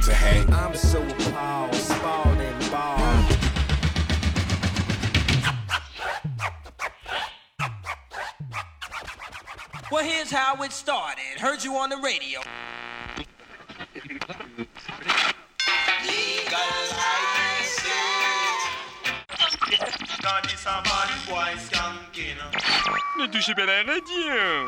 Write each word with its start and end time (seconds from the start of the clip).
up 0.00 0.06
to 0.06 0.14
hang. 0.14 0.52
I'm 0.54 0.74
so 0.74 1.02
appalled, 1.02 1.74
spalled 1.74 2.38
and 2.38 2.70
bald. 2.70 3.36
Well, 9.90 10.04
here's 10.04 10.30
how 10.30 10.62
it 10.62 10.72
started. 10.72 11.38
Heard 11.38 11.64
you 11.64 11.76
on 11.76 11.90
the 11.90 11.96
radio. 11.96 12.40
Ne 23.18 23.26
touchez 23.26 23.54
pas 23.54 23.66
la 23.66 23.82
radio 23.82 24.66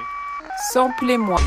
Samplez-moi. 0.73 1.39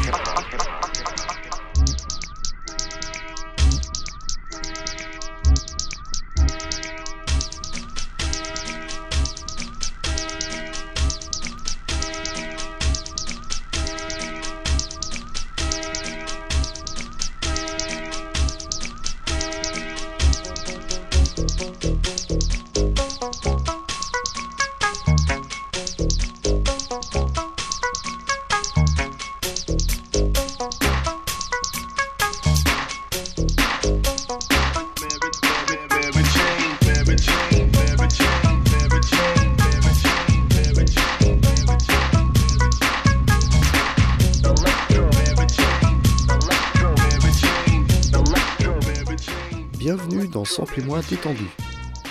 Bienvenue 50.75 50.89
dans 50.89 51.01
Sample-moi 51.01 51.01
détendu, 51.09 51.49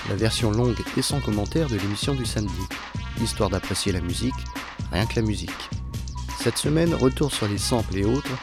la 0.08 0.14
version 0.14 0.50
longue 0.50 0.80
et 0.96 1.02
sans 1.02 1.20
commentaire 1.20 1.68
de 1.68 1.76
l'émission 1.76 2.14
du 2.14 2.24
samedi, 2.24 2.52
histoire 3.20 3.50
d'apprécier 3.50 3.92
la 3.92 4.00
musique, 4.00 4.34
rien 4.92 5.06
que 5.06 5.16
la 5.16 5.22
musique. 5.22 5.50
Cette 6.38 6.56
semaine, 6.56 6.94
retour 6.94 7.32
sur 7.32 7.46
les 7.48 7.58
samples 7.58 7.98
et 7.98 8.04
autres, 8.04 8.36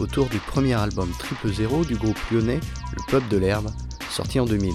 autour 0.00 0.26
du 0.26 0.38
premier 0.38 0.74
album 0.74 1.10
Triple 1.18 1.52
Zéro 1.52 1.84
du 1.84 1.96
groupe 1.96 2.18
lyonnais 2.30 2.60
Le 2.96 3.02
Peuple 3.10 3.28
de 3.28 3.36
l'Herbe, 3.36 3.70
sorti 4.10 4.40
en 4.40 4.46
2000. 4.46 4.74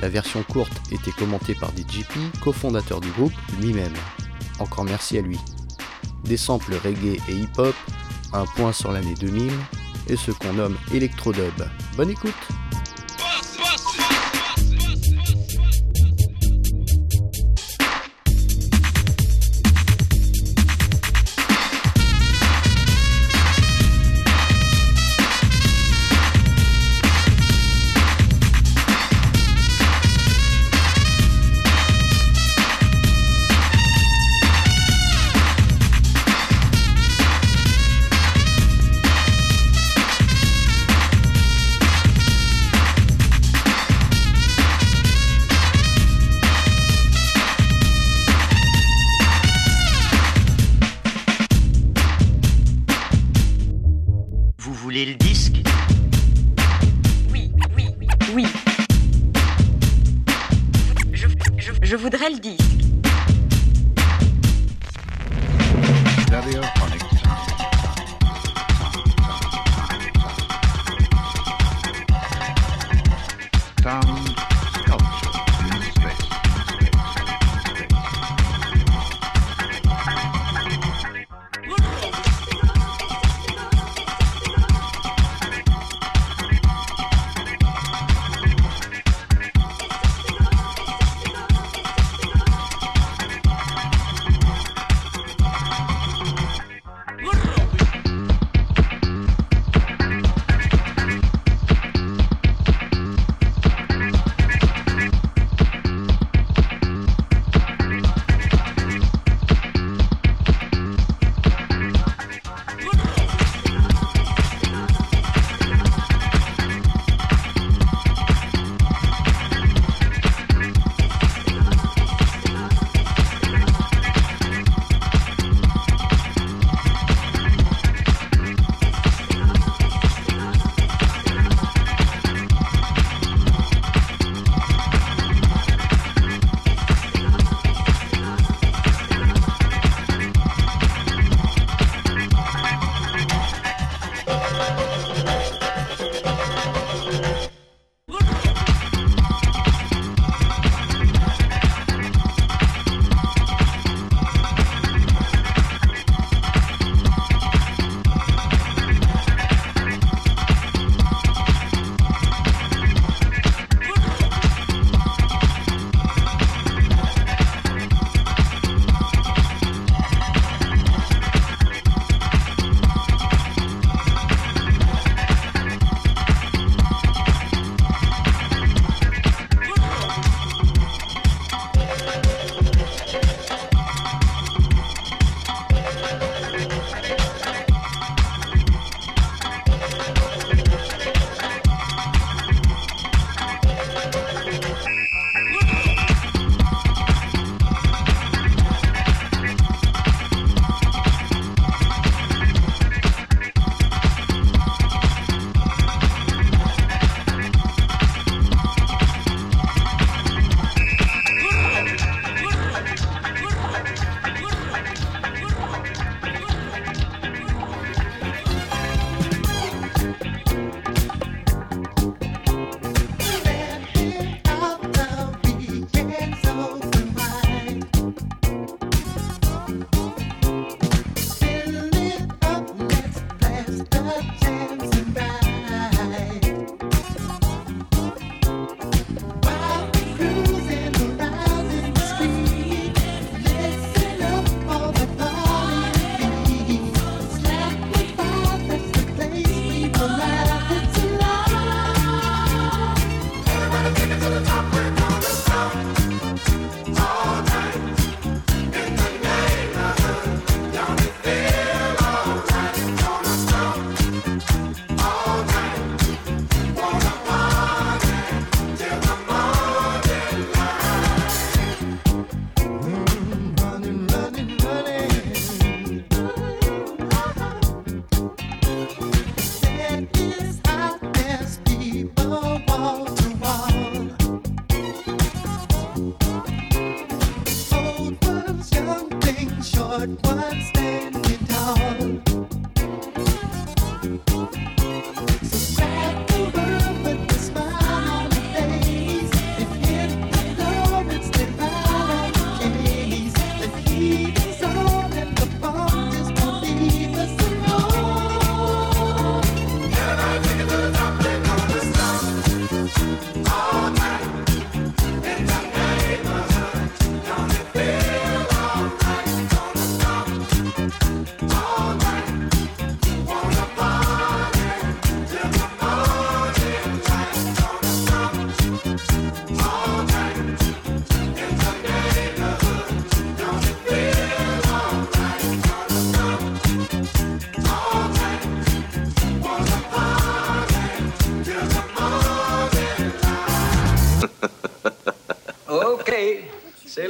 La 0.00 0.08
version 0.08 0.42
courte 0.42 0.80
était 0.90 1.12
commentée 1.12 1.54
par 1.54 1.70
DJP, 1.70 2.40
cofondateur 2.40 3.00
du 3.00 3.10
groupe 3.10 3.34
lui-même. 3.60 3.94
Encore 4.58 4.84
merci 4.84 5.18
à 5.18 5.22
lui. 5.22 5.38
Des 6.24 6.36
samples 6.36 6.74
reggae 6.84 7.20
et 7.28 7.34
hip-hop, 7.34 7.74
un 8.32 8.46
point 8.46 8.72
sur 8.72 8.90
l'année 8.90 9.14
2000, 9.14 9.52
et 10.08 10.16
ce 10.16 10.30
qu'on 10.30 10.54
nomme 10.54 10.76
électrodub. 10.92 11.68
Bonne 11.96 12.10
écoute 12.10 12.34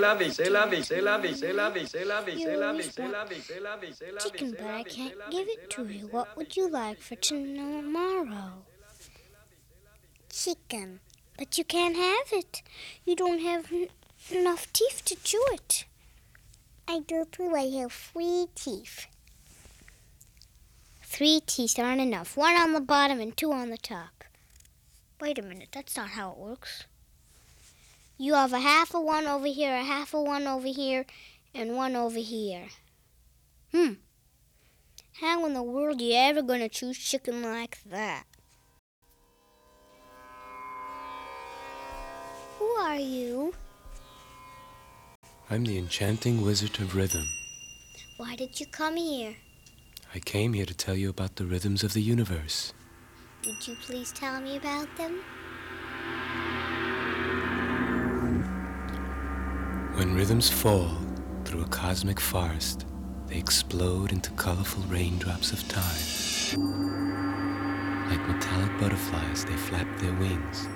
la 0.09 0.15
vie, 0.15 0.33
c'est 0.33 0.51
la 0.51 0.67
vie, 0.67 0.85
c'est 0.85 1.01
la 1.03 1.19
vie, 1.19 1.37
c'est 1.37 1.53
la 1.53 1.71
vie, 1.71 1.87
c'est 1.87 2.05
la 2.05 2.23
vie, 2.23 2.39
c'est 2.39 2.57
la 2.57 2.73
vie, 2.73 2.91
c'est 2.91 3.09
la 3.11 3.27
vie, 3.27 3.43
c'est 3.43 3.61
la 3.61 3.77
vie, 3.77 3.93
c'est 3.93 4.11
la 4.13 4.21
vie. 4.21 4.23
Chicken, 4.23 4.51
but 4.53 4.67
I 4.67 4.83
can't 4.85 5.31
give 5.31 5.49
it 5.49 5.71
to 5.71 5.85
you. 5.85 6.09
What 6.11 6.37
would 6.37 6.57
you 6.57 6.69
like 6.69 7.01
for 7.01 7.17
tomorrow? 7.17 8.65
Chicken, 10.31 11.01
but 11.37 11.59
you 11.59 11.65
can't 11.65 11.97
have 11.97 12.33
it. 12.33 12.63
You 13.05 13.17
don't 13.17 13.41
have 13.41 13.71
enough 14.31 14.73
teeth 14.73 15.03
to 15.07 15.17
chew 15.23 15.45
it. 15.53 15.85
I 16.87 17.01
do 17.01 17.27
too. 17.31 17.53
I 17.55 17.69
have 17.81 17.93
three 17.93 18.47
teeth. 18.55 19.07
Three 21.03 21.41
teeth 21.45 21.79
aren't 21.79 22.01
enough. 22.01 22.37
One 22.37 22.55
on 22.55 22.73
the 22.73 22.81
bottom 22.81 23.21
and 23.21 23.37
two 23.37 23.53
on 23.53 23.69
the 23.71 23.79
top. 23.79 24.25
Wait 25.21 25.39
a 25.39 25.43
minute, 25.43 25.69
that's 25.73 25.97
not 25.97 26.11
how 26.11 26.31
it 26.31 26.39
works. 26.39 26.85
You 28.21 28.35
have 28.35 28.53
a 28.53 28.59
half 28.59 28.97
of 28.97 29.05
one 29.05 29.29
over 29.29 29.47
here, 29.47 29.73
a 29.73 29.85
half 29.85 30.13
of 30.13 30.23
one 30.25 30.49
over 30.49 30.67
here, 30.67 31.07
and 31.55 31.77
one 31.77 31.95
over 31.95 32.19
here. 32.19 32.65
Hmm. 33.73 33.93
How 35.21 35.47
in 35.47 35.55
the 35.55 35.63
world 35.63 36.01
are 36.01 36.05
you 36.05 36.17
ever 36.17 36.43
going 36.43 36.59
to 36.59 36.69
choose 36.69 36.99
chicken 36.99 37.43
like 37.45 37.79
that? 37.87 38.25
Who 42.59 42.65
are 42.65 42.97
you? 42.97 43.55
I'm 45.49 45.65
the 45.65 45.79
enchanting 45.79 46.43
wizard 46.43 46.81
of 46.81 46.97
rhythm. 46.97 47.25
Why 48.17 48.35
did 48.35 48.59
you 48.59 48.67
come 48.67 48.97
here? 48.97 49.37
I 50.13 50.19
came 50.19 50.55
here 50.55 50.67
to 50.67 50.75
tell 50.75 50.97
you 50.97 51.09
about 51.09 51.37
the 51.37 51.47
rhythms 51.47 51.85
of 51.85 51.93
the 51.93 52.03
universe. 52.03 52.75
Would 53.47 53.69
you 53.69 53.77
please 53.77 54.11
tell 54.11 54.41
me 54.41 54.57
about 54.57 54.89
them? 54.97 55.21
When 59.99 60.15
rhythms 60.15 60.49
fall 60.49 60.93
through 61.45 61.63
a 61.63 61.69
cosmic 61.71 62.21
forest, 62.21 62.87
they 63.27 63.37
explode 63.37 64.13
into 64.13 64.31
colorful 64.35 64.85
raindrops 64.85 65.51
of 65.51 65.67
time. 65.67 65.99
Like 68.09 68.29
metallic 68.29 68.79
butterflies, 68.79 69.45
they 69.45 69.57
flap 69.57 69.89
their 69.99 70.13
wings 70.13 70.69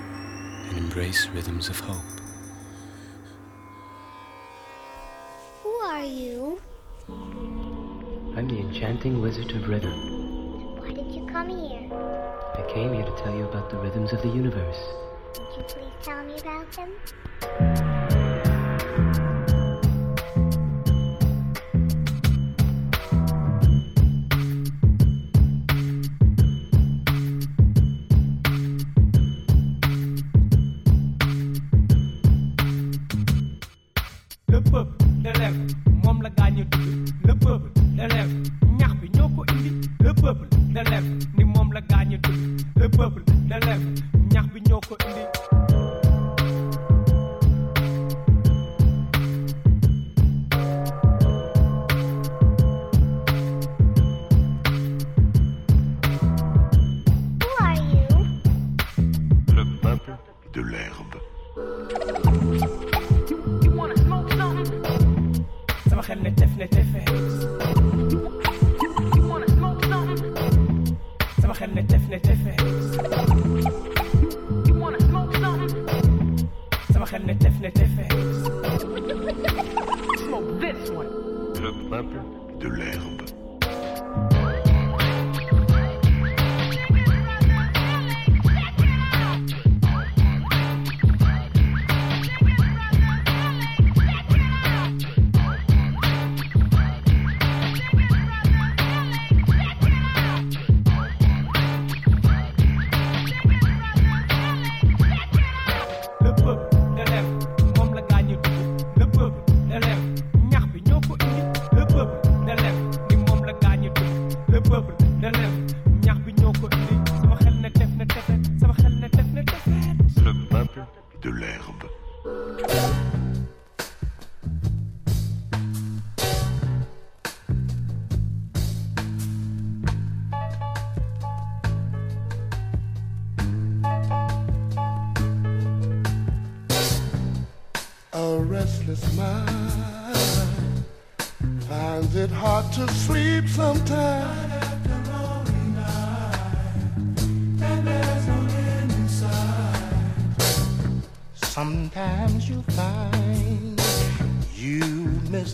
and 0.67 0.77
embrace 0.77 1.29
rhythms 1.29 1.69
of 1.69 1.79
hope. 1.79 2.03
Who 5.63 5.69
are 5.69 6.03
you? 6.03 6.61
I'm 7.07 8.49
the 8.49 8.59
enchanting 8.59 9.21
wizard 9.21 9.51
of 9.51 9.69
rhythm. 9.69 10.81
Why 10.81 10.91
did 10.91 11.15
you 11.15 11.25
come 11.27 11.47
here? 11.47 11.89
I 11.93 12.69
came 12.73 12.93
here 12.93 13.05
to 13.05 13.23
tell 13.23 13.33
you 13.33 13.45
about 13.45 13.69
the 13.69 13.77
rhythms 13.77 14.11
of 14.11 14.21
the 14.21 14.27
universe. 14.27 14.79
Would 15.39 15.57
you 15.57 15.63
please 15.63 15.93
tell 16.03 16.21
me 16.25 16.35
about 16.41 16.69
them? 16.73 18.22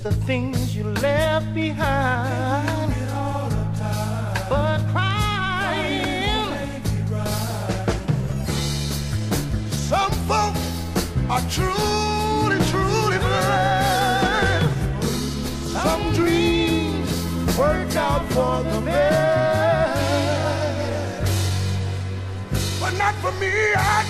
The 0.09 0.15
things 0.25 0.75
you 0.75 0.85
left 0.85 1.53
behind. 1.53 2.93
But 4.49 4.79
crying, 4.91 6.49
some 9.69 10.11
folks 10.29 10.65
are 11.29 11.43
truly, 11.55 12.57
truly 12.71 13.19
blessed. 13.19 14.65
Some 15.73 16.03
dreams 16.13 17.09
work 17.55 17.95
out 17.95 18.23
for 18.33 18.63
the 18.63 18.81
best, 18.81 20.01
but 22.79 22.93
not 22.97 23.13
for 23.15 23.31
me, 23.33 23.51
I 23.75 24.08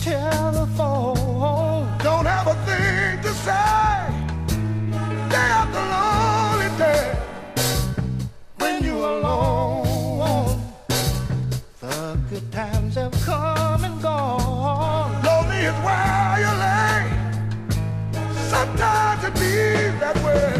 telephone 0.00 1.86
don't 1.98 2.24
have 2.24 2.46
a 2.46 2.54
thing 2.64 3.20
to 3.22 3.32
say. 3.44 4.06
Day 5.28 5.48
after 5.60 5.82
lonely 5.94 6.70
day 6.78 7.14
when 8.56 8.82
you're 8.82 9.10
alone. 9.18 10.58
The 11.80 12.18
good 12.30 12.50
times 12.50 12.94
have 12.94 13.12
come 13.24 13.84
and 13.84 14.00
gone. 14.00 15.22
Lonely 15.22 15.58
is 15.70 15.78
where 15.84 16.36
you 16.44 16.52
lay. 16.64 17.02
Sometimes 18.48 19.24
it 19.24 19.34
be 19.34 19.52
that 20.00 20.16
way. 20.24 20.59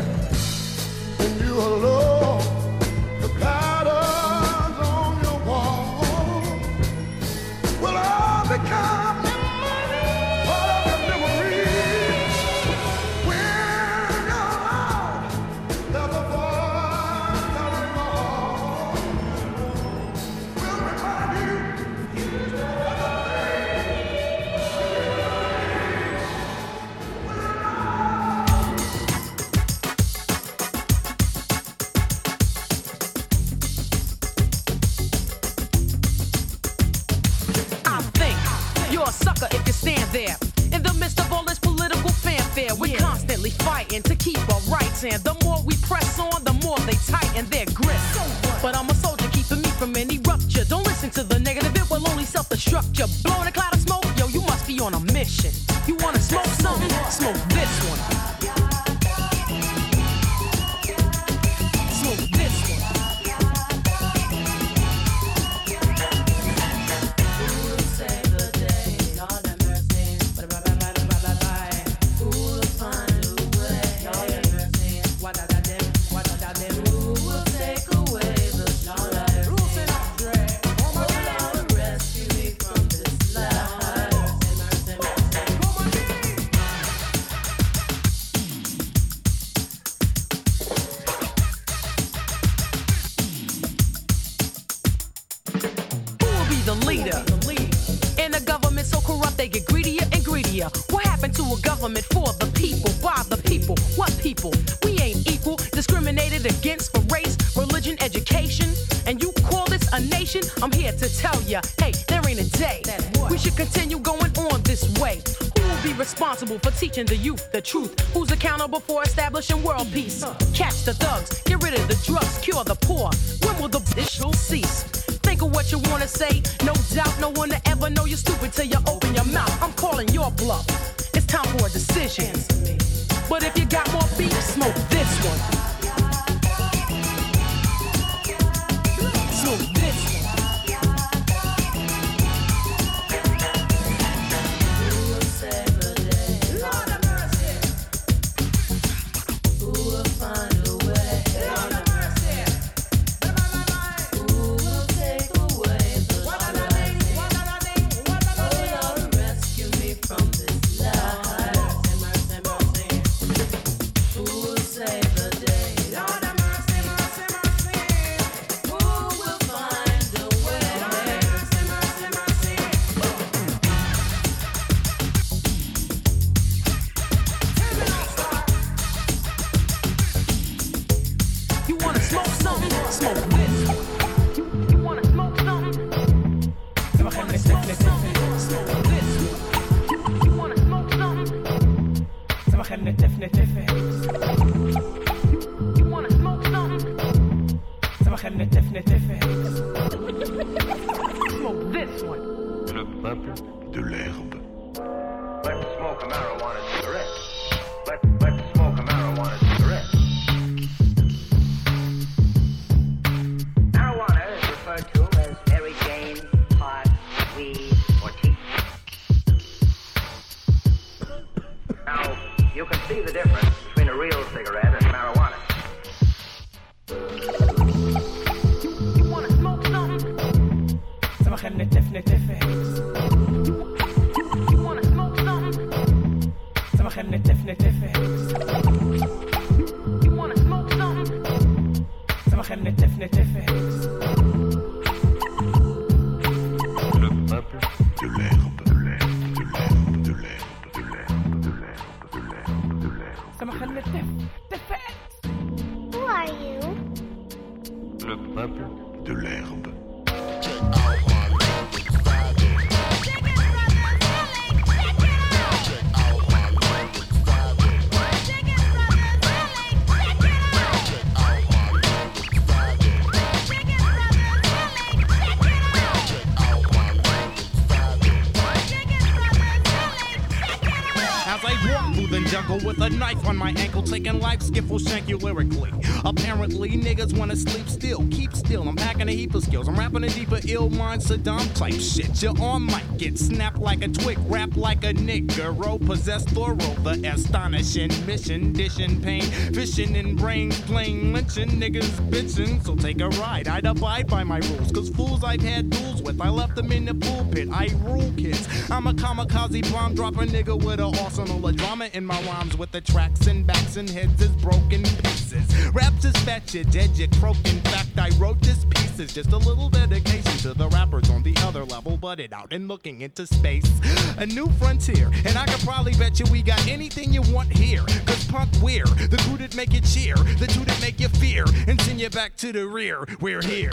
Taking 283.90 284.20
life, 284.20 284.40
skiff 284.40 284.68
will 284.68 284.78
shank 284.78 285.08
you 285.08 285.18
lyrically. 285.18 285.79
Apparently, 286.04 286.70
niggas 286.70 287.16
wanna 287.16 287.36
sleep 287.36 287.68
still, 287.68 288.06
keep 288.10 288.34
still. 288.34 288.68
I'm 288.68 288.76
packing 288.76 289.08
a 289.08 289.12
heap 289.12 289.34
of 289.34 289.42
skills. 289.42 289.68
I'm 289.68 289.76
rapping 289.76 290.04
a 290.04 290.08
deeper 290.08 290.40
ill 290.48 290.70
mind 290.70 291.02
Saddam 291.02 291.52
type 291.54 291.74
shit. 291.74 292.22
Your 292.22 292.40
arm 292.40 292.66
might 292.66 292.98
get 292.98 293.18
snapped 293.18 293.58
like 293.58 293.82
a 293.84 293.88
twig, 293.88 294.18
rap 294.26 294.56
like 294.56 294.84
a 294.84 294.92
nigga. 294.94 295.56
Roll 295.62 295.78
possess 295.78 296.24
thorough, 296.24 296.54
the 296.56 297.00
astonishing 297.12 297.90
mission, 298.06 298.52
dishing 298.52 299.00
pain, 299.00 299.22
fishing 299.52 299.96
in 299.96 300.16
brains, 300.16 300.60
playing 300.62 301.12
lynching 301.12 301.50
niggas 301.60 302.10
bitching. 302.10 302.64
So 302.64 302.74
take 302.76 303.00
a 303.00 303.08
ride, 303.08 303.48
I'd 303.48 303.66
abide 303.66 304.06
by 304.06 304.24
my 304.24 304.38
rules, 304.38 304.72
cause 304.72 304.88
fools 304.90 305.22
I've 305.24 305.42
had 305.42 305.70
duels 305.70 306.02
with, 306.02 306.20
I 306.20 306.28
left 306.28 306.56
them 306.56 306.72
in 306.72 306.86
the 306.86 306.94
pulpit. 306.94 307.48
I 307.52 307.68
rule 307.80 308.12
kids. 308.16 308.48
I'm 308.70 308.86
a 308.86 308.92
kamikaze 308.92 309.70
bomb 309.72 309.94
dropper 309.94 310.26
nigga 310.26 310.56
with 310.62 310.80
an 310.80 310.94
arsenal 310.98 311.46
of 311.46 311.56
drama 311.56 311.88
in 311.92 312.04
my 312.04 312.20
rhymes 312.22 312.56
with 312.56 312.70
the 312.70 312.80
tracks 312.80 313.26
and 313.26 313.46
backs 313.46 313.76
and 313.76 313.88
heads 313.88 314.22
is 314.22 314.30
broken 314.36 314.82
pieces. 314.82 315.68
Raps 315.72 315.89
is 316.04 316.16
fat, 316.24 316.52
you 316.54 316.64
dead, 316.64 316.90
you 316.96 317.08
croak. 317.20 317.36
In 317.44 317.60
fact, 317.60 317.98
I 317.98 318.10
wrote 318.18 318.40
this 318.40 318.64
piece 318.64 318.98
as 319.00 319.12
just 319.12 319.32
a 319.32 319.36
little 319.36 319.68
dedication 319.68 320.36
to 320.38 320.54
the 320.54 320.68
rappers 320.68 321.10
on 321.10 321.22
the 321.22 321.36
other 321.38 321.64
level, 321.64 321.96
butted 321.96 322.32
out 322.32 322.52
and 322.52 322.68
looking 322.68 323.00
into 323.02 323.26
space. 323.26 323.70
A 324.18 324.26
new 324.26 324.48
frontier, 324.58 325.10
and 325.26 325.36
I 325.36 325.46
could 325.46 325.60
probably 325.60 325.94
bet 325.94 326.20
you 326.20 326.26
we 326.30 326.42
got 326.42 326.66
anything 326.66 327.12
you 327.12 327.22
want 327.32 327.50
here. 327.52 327.84
Cause 328.06 328.26
punk 328.26 328.50
we're 328.62 328.84
the 328.84 329.22
crew 329.26 329.38
that 329.38 329.54
make 329.54 329.72
you 329.72 329.80
cheer, 329.80 330.14
the 330.14 330.46
two 330.46 330.64
that 330.64 330.80
make 330.80 331.00
you 331.00 331.08
fear, 331.08 331.44
and 331.66 331.80
send 331.80 332.00
you 332.00 332.10
back 332.10 332.36
to 332.36 332.52
the 332.52 332.66
rear. 332.66 333.04
We're 333.20 333.42
here. 333.42 333.70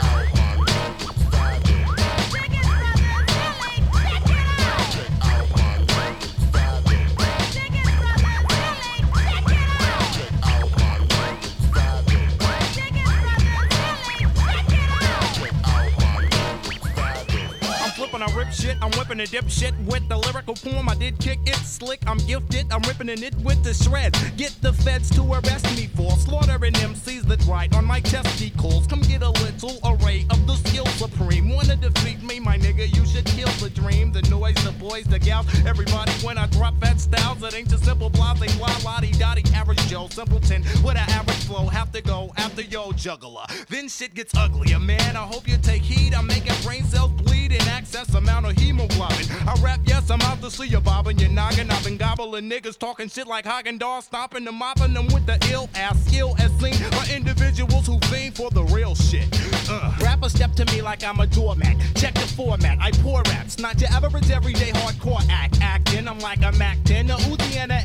Shit, 18.52 18.76
I'm 18.82 18.90
whipping 18.92 19.20
a 19.20 19.26
dip 19.26 19.48
shit 19.48 19.74
with 19.86 20.08
the 20.08 20.16
lyrical 20.16 20.54
poem. 20.54 20.88
I 20.88 20.94
did 20.94 21.18
kick 21.18 21.38
it 21.46 21.56
slick, 21.56 22.00
I'm 22.06 22.18
gifted, 22.18 22.72
I'm 22.72 22.82
ripping 22.82 23.08
in 23.08 23.22
it 23.22 23.34
with 23.36 23.62
the 23.62 23.74
shreds. 23.74 24.18
Get 24.36 24.54
the 24.60 24.72
feds 24.72 25.10
to 25.16 25.22
arrest 25.32 25.64
me 25.76 25.86
for 25.86 26.10
slaughtering 26.12 26.74
MCs 26.74 27.22
that 27.24 27.44
write 27.46 27.74
on 27.74 27.84
my 27.84 28.00
testicles. 28.00 28.86
Come 28.86 29.00
get 29.02 29.22
a 29.22 29.30
little 29.30 29.78
array 29.84 30.26
of 30.30 30.46
the 30.46 30.54
skill 30.56 30.86
supreme. 30.86 31.48
Wanna 31.50 31.76
defeat 31.76 32.22
me, 32.22 32.40
my 32.40 32.56
nigga? 32.58 32.94
You 32.94 33.06
should 33.06 33.26
kill 33.26 33.48
the 33.60 33.70
dream, 33.70 34.12
the 34.12 34.22
noise, 34.22 34.62
the 34.64 34.72
boys, 34.72 35.04
the 35.04 35.18
gals, 35.18 35.46
everybody. 35.66 36.12
When 36.24 36.38
I 36.38 36.46
drop 36.46 36.78
fat 36.80 37.00
styles, 37.00 37.42
it 37.42 37.54
ain't 37.54 37.70
just 37.70 37.84
simple 37.84 38.10
blase, 38.10 38.40
they 38.40 38.48
fly, 38.48 38.74
lottie, 38.84 39.12
dotty, 39.12 39.44
average 39.54 39.84
Joe, 39.88 40.08
simpleton 40.10 40.62
with 40.82 40.96
an 40.96 41.08
average 41.10 41.44
flow. 41.44 41.66
Have 41.66 41.92
to 41.92 42.02
go 42.02 42.32
after 42.36 42.62
yo 42.62 42.92
juggler. 42.92 43.46
Then 43.68 43.88
shit 43.88 44.14
gets 44.14 44.34
uglier, 44.36 44.78
man. 44.78 45.16
I 45.16 45.24
hope 45.24 45.48
you 45.48 45.56
take 45.58 45.82
heed. 45.82 46.14
I'm 46.14 46.26
making 46.26 46.54
brain 46.62 46.84
cells 46.84 47.12
bleed 47.22 47.52
in 47.52 47.62
access 47.68 48.14
amount 48.14 48.37
of 48.44 48.56
hemoglobin. 48.56 49.26
I 49.46 49.54
rap, 49.62 49.80
yes, 49.84 50.10
I'm 50.10 50.20
out 50.22 50.40
to 50.42 50.50
see 50.50 50.66
you 50.66 50.80
bobbing 50.80 51.18
your 51.18 51.30
noggin. 51.30 51.70
I've 51.70 51.84
been 51.84 51.96
gobbling 51.96 52.48
niggas 52.48 52.78
talking 52.78 53.08
shit 53.08 53.26
like 53.26 53.44
Häagen-Dazs, 53.44 54.04
stomping 54.04 54.44
them, 54.44 54.56
mopping 54.56 54.94
them 54.94 55.06
with 55.06 55.26
the 55.26 55.38
ill 55.52 55.68
ass 55.74 56.04
skill 56.06 56.34
as 56.38 56.50
seen 56.60 56.78
by 56.90 57.06
individuals 57.14 57.86
who 57.86 57.98
fiend 58.08 58.36
for 58.36 58.50
the 58.50 58.64
real 58.64 58.94
shit. 58.94 59.26
Uh, 59.70 59.92
rappers 60.00 60.32
step 60.32 60.52
to 60.54 60.64
me 60.66 60.82
like 60.82 61.04
I'm 61.04 61.20
a 61.20 61.26
doormat. 61.26 61.76
Check 61.94 62.14
the 62.14 62.20
format, 62.20 62.78
I 62.80 62.90
pour 62.92 63.22
raps, 63.22 63.58
not 63.58 63.80
your 63.80 63.90
average 63.90 64.30
everyday 64.30 64.70
hardcore 64.72 65.24
act. 65.30 65.58
Acting, 65.60 66.08
I'm 66.08 66.18
like 66.20 66.42
I'm 66.42 66.60
acting. 66.60 67.10
A 67.10 67.16
Uzi 67.16 67.56
and 67.56 67.72
a 67.72 67.77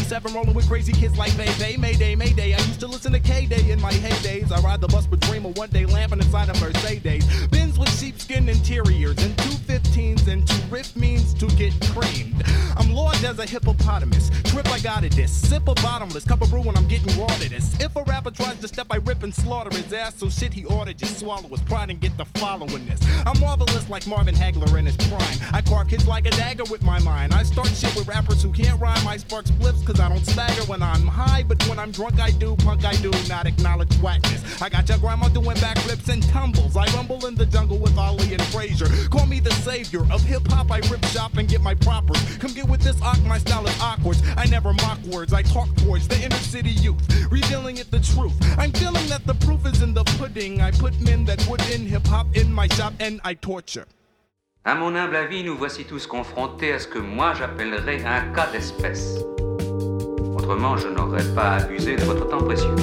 AK 0.00 0.06
47 0.06 0.34
rolling 0.34 0.54
with 0.54 0.68
crazy 0.68 0.92
kids 0.92 1.16
like 1.18 1.36
Bebe. 1.36 1.76
Mayday, 1.76 2.14
Mayday. 2.14 2.54
I 2.54 2.58
used 2.58 2.80
to 2.80 2.86
listen 2.86 3.12
to 3.12 3.20
KDAY 3.20 3.70
in 3.70 3.80
my 3.80 3.92
heydays. 3.92 4.50
I 4.50 4.60
ride 4.60 4.80
the 4.80 4.88
bus 4.88 5.08
with 5.08 5.20
Dream 5.20 5.44
of 5.44 5.56
one 5.56 5.70
day 5.70 5.84
lamping 5.84 6.20
inside 6.20 6.48
a 6.48 6.54
Mercedes. 6.60 7.26
Benz 7.48 7.78
with 7.78 7.90
sheepskin 7.98 8.48
interiors 8.48 9.22
and 9.22 9.36
two 9.38 9.56
15s 9.70 10.26
and 10.28 10.46
two 10.46 10.62
riff 10.70 10.96
means 10.96 11.34
to 11.34 11.46
get 11.56 11.72
creamed. 11.92 12.42
I'm 12.76 12.92
large 12.92 13.22
as 13.24 13.38
a 13.38 13.46
hippopotamus. 13.46 14.30
Trip, 14.44 14.66
I 14.68 14.80
got 14.80 15.04
it 15.04 15.12
this. 15.12 15.32
Sip 15.32 15.68
a 15.68 15.74
bottomless. 15.74 16.24
Cup 16.24 16.42
of 16.42 16.50
brew 16.50 16.62
when 16.62 16.76
I'm 16.76 16.88
getting 16.88 17.08
to 17.08 17.48
this. 17.48 17.78
If 17.80 17.94
a 17.96 18.02
rapper 18.04 18.30
tries 18.30 18.58
to 18.60 18.68
step, 18.68 18.86
I 18.90 18.96
rip 18.96 19.22
and 19.22 19.34
slaughter 19.34 19.70
his 19.76 19.92
ass. 19.92 20.14
So 20.16 20.28
shit, 20.28 20.52
he 20.52 20.64
ordered, 20.64 20.98
just 20.98 21.18
swallow 21.18 21.48
his 21.48 21.60
pride 21.62 21.90
and 21.90 22.00
get 22.00 22.16
the 22.16 22.24
following 22.24 22.86
this. 22.86 23.00
I'm 23.26 23.38
marvelous 23.40 23.88
like 23.88 24.06
Marvin 24.06 24.34
Hagler 24.34 24.78
in 24.78 24.86
his 24.86 24.96
prime. 24.96 25.38
I 25.52 25.60
carve 25.62 25.88
kids 25.88 26.06
like 26.06 26.26
a 26.26 26.30
dagger 26.30 26.64
with 26.64 26.82
my 26.82 26.98
mind. 27.00 27.32
I 27.32 27.42
start 27.42 27.68
shit 27.68 27.94
with 27.96 28.08
rappers 28.08 28.42
who 28.42 28.52
can't 28.52 28.80
rhyme. 28.80 29.06
I 29.06 29.16
spark 29.16 29.46
spliffs 29.46 29.84
cause 29.90 30.00
I 30.00 30.08
don't 30.08 30.24
stagger 30.24 30.62
when 30.64 30.82
I'm 30.82 31.06
high. 31.06 31.42
But 31.42 31.66
when 31.68 31.78
I'm 31.78 31.90
drunk, 31.90 32.20
I 32.20 32.30
do. 32.30 32.56
Punk, 32.56 32.84
I 32.84 32.94
do. 32.96 33.10
Not 33.28 33.46
acknowledge 33.46 33.92
whackness. 33.96 34.62
I 34.62 34.68
got 34.68 34.88
your 34.88 34.98
grandma 34.98 35.28
doing 35.28 35.56
backflips 35.56 36.08
and 36.08 36.22
tumbles. 36.28 36.76
I 36.76 36.86
rumble 36.96 37.26
in 37.26 37.34
the 37.34 37.46
jungle 37.46 37.78
with 37.78 37.96
Ali 37.98 38.32
and 38.34 38.42
Frazier. 38.44 38.86
Call 39.08 39.26
me 39.26 39.40
the 39.40 39.52
savior 39.52 40.02
of 40.12 40.22
hip 40.22 40.46
hop. 40.48 40.70
I 40.70 40.78
rip 40.90 41.04
shop 41.06 41.36
and 41.36 41.48
get 41.48 41.60
my 41.60 41.74
proper. 41.74 42.14
Come 42.38 42.52
get 42.52 42.68
with 42.68 42.82
this 42.82 43.00
arc, 43.02 43.22
my 43.24 43.38
style 43.38 43.66
is 43.66 43.80
awkward. 43.80 44.18
I 44.36 44.46
never 44.46 44.72
mock 44.74 45.00
words, 45.12 45.32
I 45.32 45.42
talk 45.42 45.68
towards 45.76 46.06
the 46.08 46.22
inner 46.22 46.36
city 46.36 46.70
youth, 46.70 47.00
revealing 47.30 47.78
it 47.78 47.90
the 47.90 48.00
truth. 48.00 48.34
I'm 48.58 48.72
feeling 48.72 49.06
that 49.08 49.26
the 49.26 49.34
proof 49.34 49.66
is 49.66 49.82
in 49.82 49.94
the 49.94 50.04
pudding. 50.18 50.60
I 50.60 50.70
put 50.70 50.98
men 51.00 51.24
that 51.24 51.44
would 51.48 51.62
in 51.70 51.86
hip 51.86 52.06
hop 52.06 52.26
in 52.36 52.52
my 52.52 52.68
shop 52.68 52.94
and 53.00 53.20
I 53.24 53.34
torture. 53.34 53.86
À 54.62 54.74
mon 54.74 54.94
humble 54.94 55.16
avis, 55.16 55.42
nous 55.42 55.56
voici 55.56 55.84
tous 55.84 56.06
confrontés 56.06 56.74
à 56.74 56.78
ce 56.78 56.86
que 56.86 56.98
moi 56.98 57.32
j'appellerais 57.32 58.04
un 58.04 58.30
cas 58.34 58.46
d'espèce. 58.52 59.18
Autrement, 60.50 60.76
je 60.76 60.88
n'aurais 60.88 61.22
pas 61.32 61.58
abusé 61.58 61.94
de 61.94 62.02
votre 62.02 62.26
temps 62.26 62.42
précieux. 62.42 62.74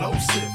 Explosive. 0.00 0.50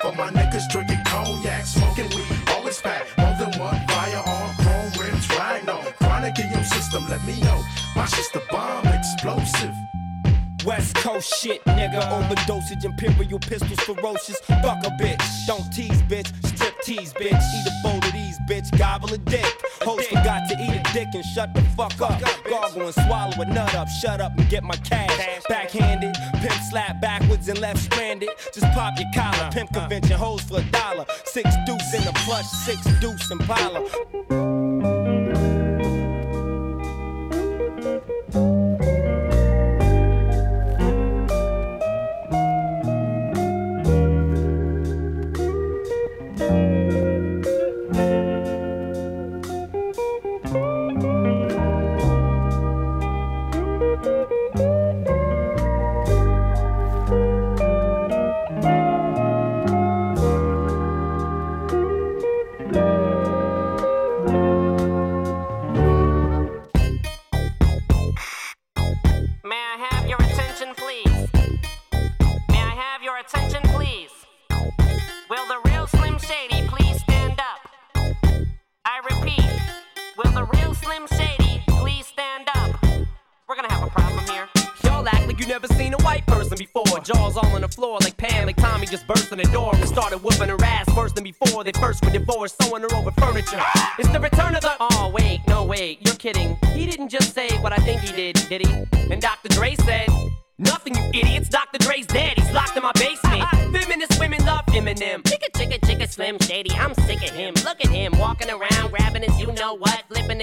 For 0.00 0.12
my 0.12 0.30
niggas 0.30 0.68
drinking 0.70 1.02
cognac, 1.06 1.64
smoking 1.64 2.08
weed, 2.10 2.26
always 2.48 2.80
pack 2.80 3.06
more 3.16 3.34
than 3.38 3.58
one 3.58 3.80
firearm, 3.86 4.54
chrome 4.56 4.92
rims, 5.00 5.28
rhino. 5.30 5.80
Chronic 5.98 6.38
in 6.38 6.50
your 6.50 6.64
system, 6.64 7.08
let 7.08 7.24
me 7.24 7.40
know. 7.40 7.62
My 7.96 8.04
shit's 8.06 8.30
bomb 8.50 8.86
explosive. 8.88 9.74
West 10.64 10.96
Coast 10.96 11.34
shit, 11.42 11.62
nigga. 11.64 12.00
Overdosage, 12.10 12.84
imperial 12.84 13.38
pistols, 13.38 13.78
ferocious. 13.80 14.40
Fuck 14.40 14.84
a 14.84 14.90
bitch. 15.00 15.46
Don't 15.46 15.70
tease, 15.70 16.02
bitch. 16.02 16.28
Strip 16.46 16.80
tease, 16.82 17.12
bitch. 17.12 17.32
Eat 17.32 17.66
a 17.66 17.82
bowl 17.82 17.98
of 17.98 18.12
these, 18.12 18.38
bitch. 18.48 18.76
Gobble 18.78 19.12
a 19.12 19.18
dick. 19.18 19.44
Host 19.82 20.08
forgot 20.08 20.48
to 20.48 20.54
eat 20.54 20.70
a 20.70 20.92
dick 20.94 21.08
and 21.12 21.24
shut 21.24 21.54
the 21.54 21.60
fuck 21.76 22.00
up. 22.00 22.20
Gargle 22.48 22.82
and 22.82 22.94
swallow 22.94 23.42
a 23.42 23.44
nut 23.44 23.74
up. 23.74 23.88
Shut 23.88 24.20
up 24.22 24.36
and 24.38 24.48
get 24.48 24.62
my 24.62 24.76
cash. 24.76 25.42
Backhanded, 25.48 26.16
slap 26.74 27.00
backwards 27.00 27.48
and 27.48 27.60
left 27.60 27.78
stranded. 27.78 28.30
Just 28.52 28.66
pop 28.74 28.94
your 28.98 29.06
collar. 29.14 29.48
Pimp 29.52 29.74
uh, 29.76 29.78
uh. 29.78 29.80
convention 29.82 30.16
hoes 30.18 30.42
for 30.42 30.58
a 30.58 30.62
dollar. 30.72 31.06
Six 31.24 31.48
deuce 31.66 31.94
in 31.94 32.04
the 32.04 32.12
plush, 32.24 32.46
six 32.66 32.82
deuce 33.00 33.30
Impala. 33.30 33.80
May 34.28 35.53
first 92.44 92.60
were 92.60 92.78
divorced, 92.80 92.92
sewing 92.92 93.03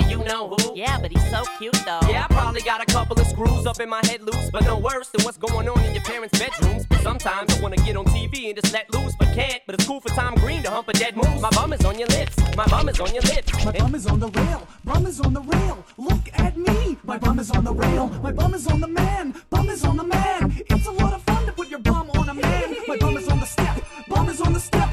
what, 0.01 0.11
you 0.11 0.23
know 0.25 0.49
who. 0.49 0.75
Yeah, 0.75 0.99
but 0.99 1.11
he's 1.11 1.29
so 1.29 1.43
cute 1.57 1.73
though. 1.85 1.99
Yeah, 2.07 2.25
I 2.29 2.33
probably 2.33 2.61
got 2.61 2.81
a 2.81 2.85
couple 2.85 3.19
of 3.19 3.27
screws 3.27 3.65
up 3.65 3.79
in 3.79 3.89
my 3.89 4.01
head 4.05 4.21
loose, 4.21 4.49
but 4.51 4.63
no 4.63 4.77
worse 4.77 5.09
than 5.09 5.23
what's 5.23 5.37
going 5.37 5.67
on 5.67 5.83
in 5.83 5.93
your 5.93 6.03
parents' 6.03 6.37
bedrooms. 6.37 6.85
Sometimes 7.01 7.55
I 7.55 7.61
wanna 7.61 7.77
get 7.77 7.95
on 7.95 8.05
TV 8.05 8.49
and 8.49 8.61
just 8.61 8.73
let 8.73 8.91
loose, 8.93 9.15
but 9.17 9.33
can't. 9.33 9.61
But 9.65 9.75
it's 9.75 9.85
cool 9.85 10.01
for 10.01 10.09
Tom 10.09 10.35
Green 10.35 10.63
to 10.63 10.69
hump 10.69 10.87
a 10.89 10.93
dead 10.93 11.15
moose. 11.15 11.41
My 11.41 11.49
bum 11.51 11.73
is 11.73 11.83
on 11.85 11.97
your 11.97 12.07
lips. 12.09 12.37
My 12.55 12.65
bum 12.67 12.89
is 12.89 12.99
on 12.99 13.13
your 13.13 13.23
lips. 13.23 13.65
My 13.65 13.71
bum 13.71 13.95
is 13.95 14.07
on 14.07 14.19
the 14.19 14.29
rail. 14.29 14.67
Bum 14.83 15.05
is 15.05 15.19
on 15.19 15.33
the 15.33 15.41
rail. 15.41 15.85
Look 15.97 16.29
at 16.33 16.57
me. 16.57 16.97
My 17.03 17.17
bum 17.17 17.39
is 17.39 17.51
on 17.51 17.63
the 17.63 17.73
rail. 17.73 18.07
My 18.21 18.31
bum 18.31 18.53
is 18.53 18.67
on 18.67 18.81
the 18.81 18.87
man. 18.87 19.35
Bum 19.49 19.69
is 19.69 19.83
on 19.83 19.97
the 19.97 20.03
man. 20.03 20.61
It's 20.69 20.87
a 20.87 20.91
lot 20.91 21.13
of 21.13 21.21
fun 21.23 21.45
to 21.45 21.51
put 21.51 21.69
your 21.69 21.79
bum 21.79 22.09
on 22.11 22.29
a 22.29 22.33
man. 22.33 22.75
My 22.87 22.97
bum 22.97 23.17
is 23.17 23.27
on 23.27 23.39
the 23.39 23.45
step. 23.45 23.83
Bum 24.07 24.29
is 24.29 24.41
on 24.41 24.53
the 24.53 24.59
step. 24.59 24.89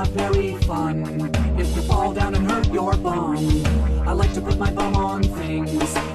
Not 0.00 0.08
very 0.32 0.54
fun. 0.62 1.30
If 1.58 1.76
you 1.76 1.82
fall 1.82 2.14
down 2.14 2.34
and 2.34 2.50
hurt 2.50 2.68
your 2.72 2.96
bum. 2.96 3.36
I 4.08 4.12
like 4.12 4.32
to 4.32 4.40
put 4.40 4.56
my 4.58 4.70
bum 4.70 4.96
on 4.96 5.22
things. 5.22 5.70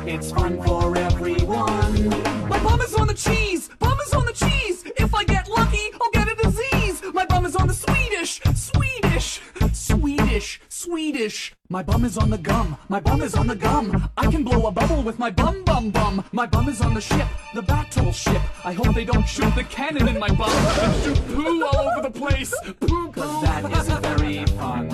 It's 0.07 0.31
fun 0.31 0.59
for 0.63 0.97
everyone. 0.97 2.09
My 2.49 2.59
bum 2.63 2.81
is 2.81 2.95
on 2.95 3.05
the 3.05 3.13
cheese. 3.13 3.69
Bum 3.77 3.99
is 3.99 4.11
on 4.11 4.25
the 4.25 4.33
cheese. 4.33 4.85
If 4.97 5.13
I 5.13 5.23
get 5.23 5.47
lucky, 5.47 5.91
I'll 6.01 6.09
get 6.11 6.27
a 6.27 6.35
disease. 6.35 7.03
My 7.13 7.27
bum 7.27 7.45
is 7.45 7.55
on 7.55 7.67
the 7.67 7.75
Swedish. 7.75 8.41
Swedish. 8.55 9.41
Swedish. 9.73 10.61
Swedish. 10.67 11.53
My 11.75 11.83
bum 11.83 12.05
is 12.05 12.17
on 12.17 12.29
the 12.29 12.37
gum. 12.37 12.77
My 12.87 13.01
bum 13.01 13.21
is 13.21 13.35
on 13.35 13.47
the 13.47 13.55
gum. 13.55 14.09
I 14.15 14.31
can 14.31 14.45
blow 14.45 14.65
a 14.67 14.71
bubble 14.71 15.03
with 15.03 15.19
my 15.19 15.29
bum 15.29 15.61
bum 15.65 15.91
bum. 15.91 16.23
My 16.31 16.45
bum 16.45 16.69
is 16.69 16.79
on 16.79 16.93
the 16.93 17.01
ship. 17.01 17.27
The 17.53 17.63
battleship. 17.63 18.41
I 18.63 18.71
hope 18.71 18.95
they 18.95 19.03
don't 19.03 19.27
shoot 19.27 19.53
the 19.55 19.65
cannon 19.65 20.07
in 20.07 20.17
my 20.17 20.29
bum 20.29 20.49
and 20.49 21.03
shoot 21.03 21.27
poo 21.27 21.65
all 21.65 21.89
over 21.89 22.01
the 22.07 22.17
place. 22.17 22.53
Poo 22.79 23.11
Cause 23.11 23.43
that 23.43 23.69
isn't 23.77 24.01
very 24.03 24.45
fun. 24.55 24.87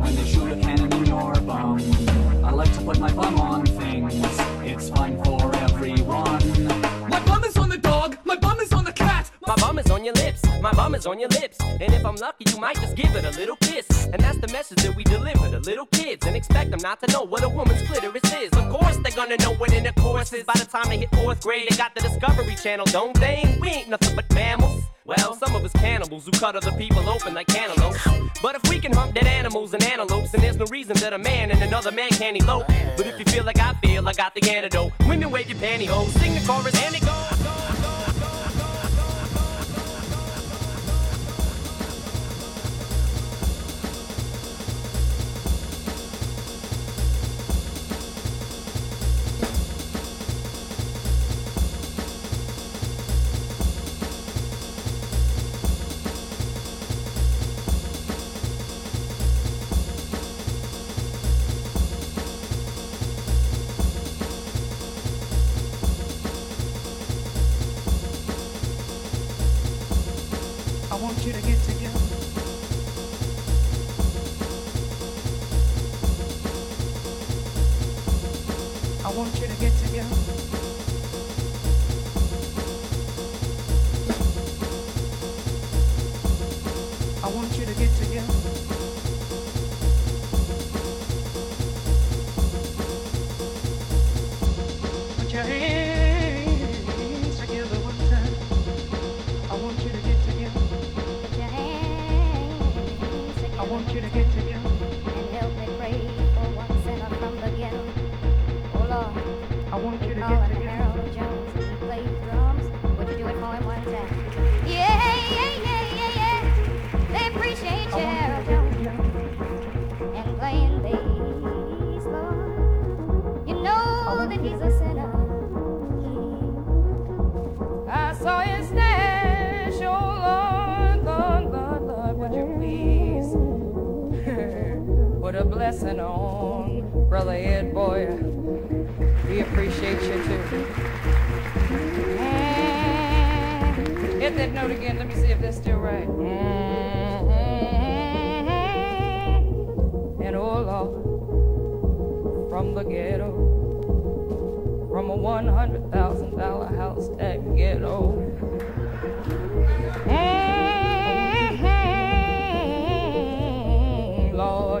When 0.00 0.16
they 0.16 0.24
shoot 0.24 0.52
a 0.52 0.56
cannon 0.56 0.90
in 0.94 1.04
your 1.04 1.34
bum. 1.34 1.78
I 2.42 2.50
like 2.50 2.72
to 2.76 2.80
put 2.80 2.98
my 2.98 3.12
bum 3.12 3.38
on 3.38 3.66
My 9.52 9.56
bum 9.56 9.78
is 9.78 9.90
on 9.90 10.02
your 10.02 10.14
lips, 10.14 10.42
my 10.62 10.72
bum 10.72 10.94
is 10.94 11.04
on 11.04 11.20
your 11.20 11.28
lips. 11.28 11.58
And 11.60 11.92
if 11.92 12.06
I'm 12.06 12.16
lucky, 12.16 12.50
you 12.50 12.58
might 12.58 12.76
just 12.76 12.96
give 12.96 13.14
it 13.14 13.22
a 13.22 13.38
little 13.38 13.56
kiss. 13.56 14.06
And 14.06 14.18
that's 14.18 14.38
the 14.38 14.48
message 14.48 14.78
that 14.78 14.96
we 14.96 15.04
deliver 15.04 15.50
to 15.50 15.58
little 15.58 15.84
kids. 15.84 16.26
And 16.26 16.34
expect 16.34 16.70
them 16.70 16.80
not 16.82 17.02
to 17.02 17.12
know 17.12 17.24
what 17.24 17.44
a 17.44 17.50
woman's 17.50 17.82
clitoris 17.82 18.32
is. 18.32 18.50
Of 18.52 18.70
course, 18.70 18.96
they're 19.04 19.14
gonna 19.14 19.36
know 19.36 19.52
what 19.56 19.74
intercourse 19.74 20.32
is. 20.32 20.44
By 20.44 20.54
the 20.54 20.64
time 20.64 20.88
they 20.88 20.96
hit 20.96 21.10
fourth 21.16 21.42
grade, 21.42 21.66
they 21.68 21.76
got 21.76 21.94
the 21.94 22.00
Discovery 22.00 22.54
Channel, 22.54 22.86
don't 22.86 23.14
they? 23.20 23.58
We 23.60 23.68
ain't 23.68 23.90
nothing 23.90 24.16
but 24.16 24.24
mammals. 24.32 24.84
Well, 25.04 25.34
some 25.34 25.54
of 25.54 25.62
us 25.62 25.72
cannibals 25.72 26.24
who 26.24 26.30
cut 26.30 26.56
other 26.56 26.72
people 26.72 27.06
open 27.06 27.34
like 27.34 27.48
cantaloupes. 27.48 28.08
But 28.40 28.54
if 28.54 28.70
we 28.70 28.80
can 28.80 28.94
hump 28.94 29.12
dead 29.12 29.26
animals 29.26 29.74
and 29.74 29.82
antelopes, 29.82 30.30
then 30.30 30.40
there's 30.40 30.56
no 30.56 30.64
reason 30.70 30.96
that 30.96 31.12
a 31.12 31.18
man 31.18 31.50
and 31.50 31.62
another 31.62 31.90
man 31.90 32.08
can't 32.08 32.38
elope. 32.38 32.68
But 32.96 33.06
if 33.06 33.18
you 33.18 33.26
feel 33.26 33.44
like 33.44 33.58
I 33.58 33.74
feel, 33.84 34.08
I 34.08 34.14
got 34.14 34.34
the 34.34 34.50
antidote. 34.50 34.92
Women 35.06 35.30
wave 35.30 35.50
your 35.50 35.58
pantyhose, 35.58 36.08
sing 36.20 36.32
the 36.32 36.40
chorus, 36.46 36.74
and 36.86 36.94
it 36.94 37.04
goes. 37.04 37.61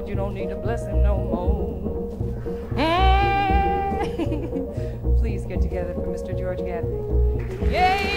Lord, 0.02 0.08
you 0.08 0.16
don't 0.16 0.34
need 0.34 0.50
a 0.50 0.56
blessing 0.56 1.00
no 1.00 1.16
more. 1.16 2.10
Hey. 2.74 4.08
Please 5.18 5.44
get 5.44 5.62
together 5.62 5.94
for 5.94 6.08
Mr. 6.08 6.36
George 6.36 6.58
Gaffney. 6.58 7.70
Yay! 7.70 8.11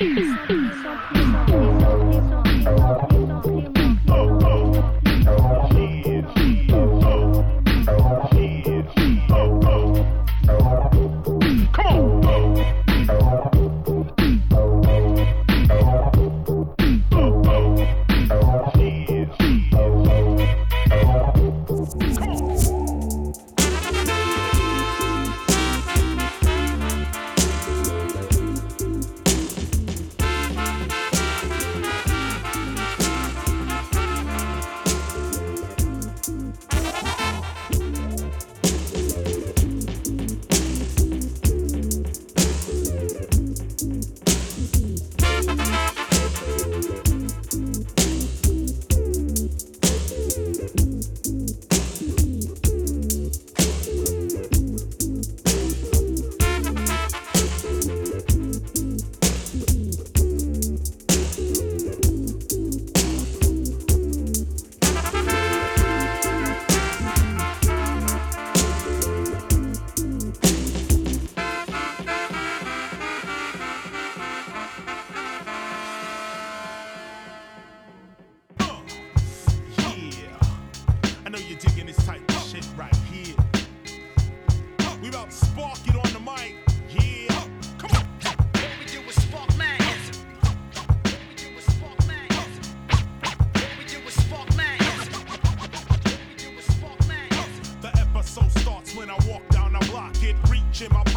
Something, 0.00 0.72
something. 0.82 1.29
gym. 100.80 100.92
my 100.94 101.09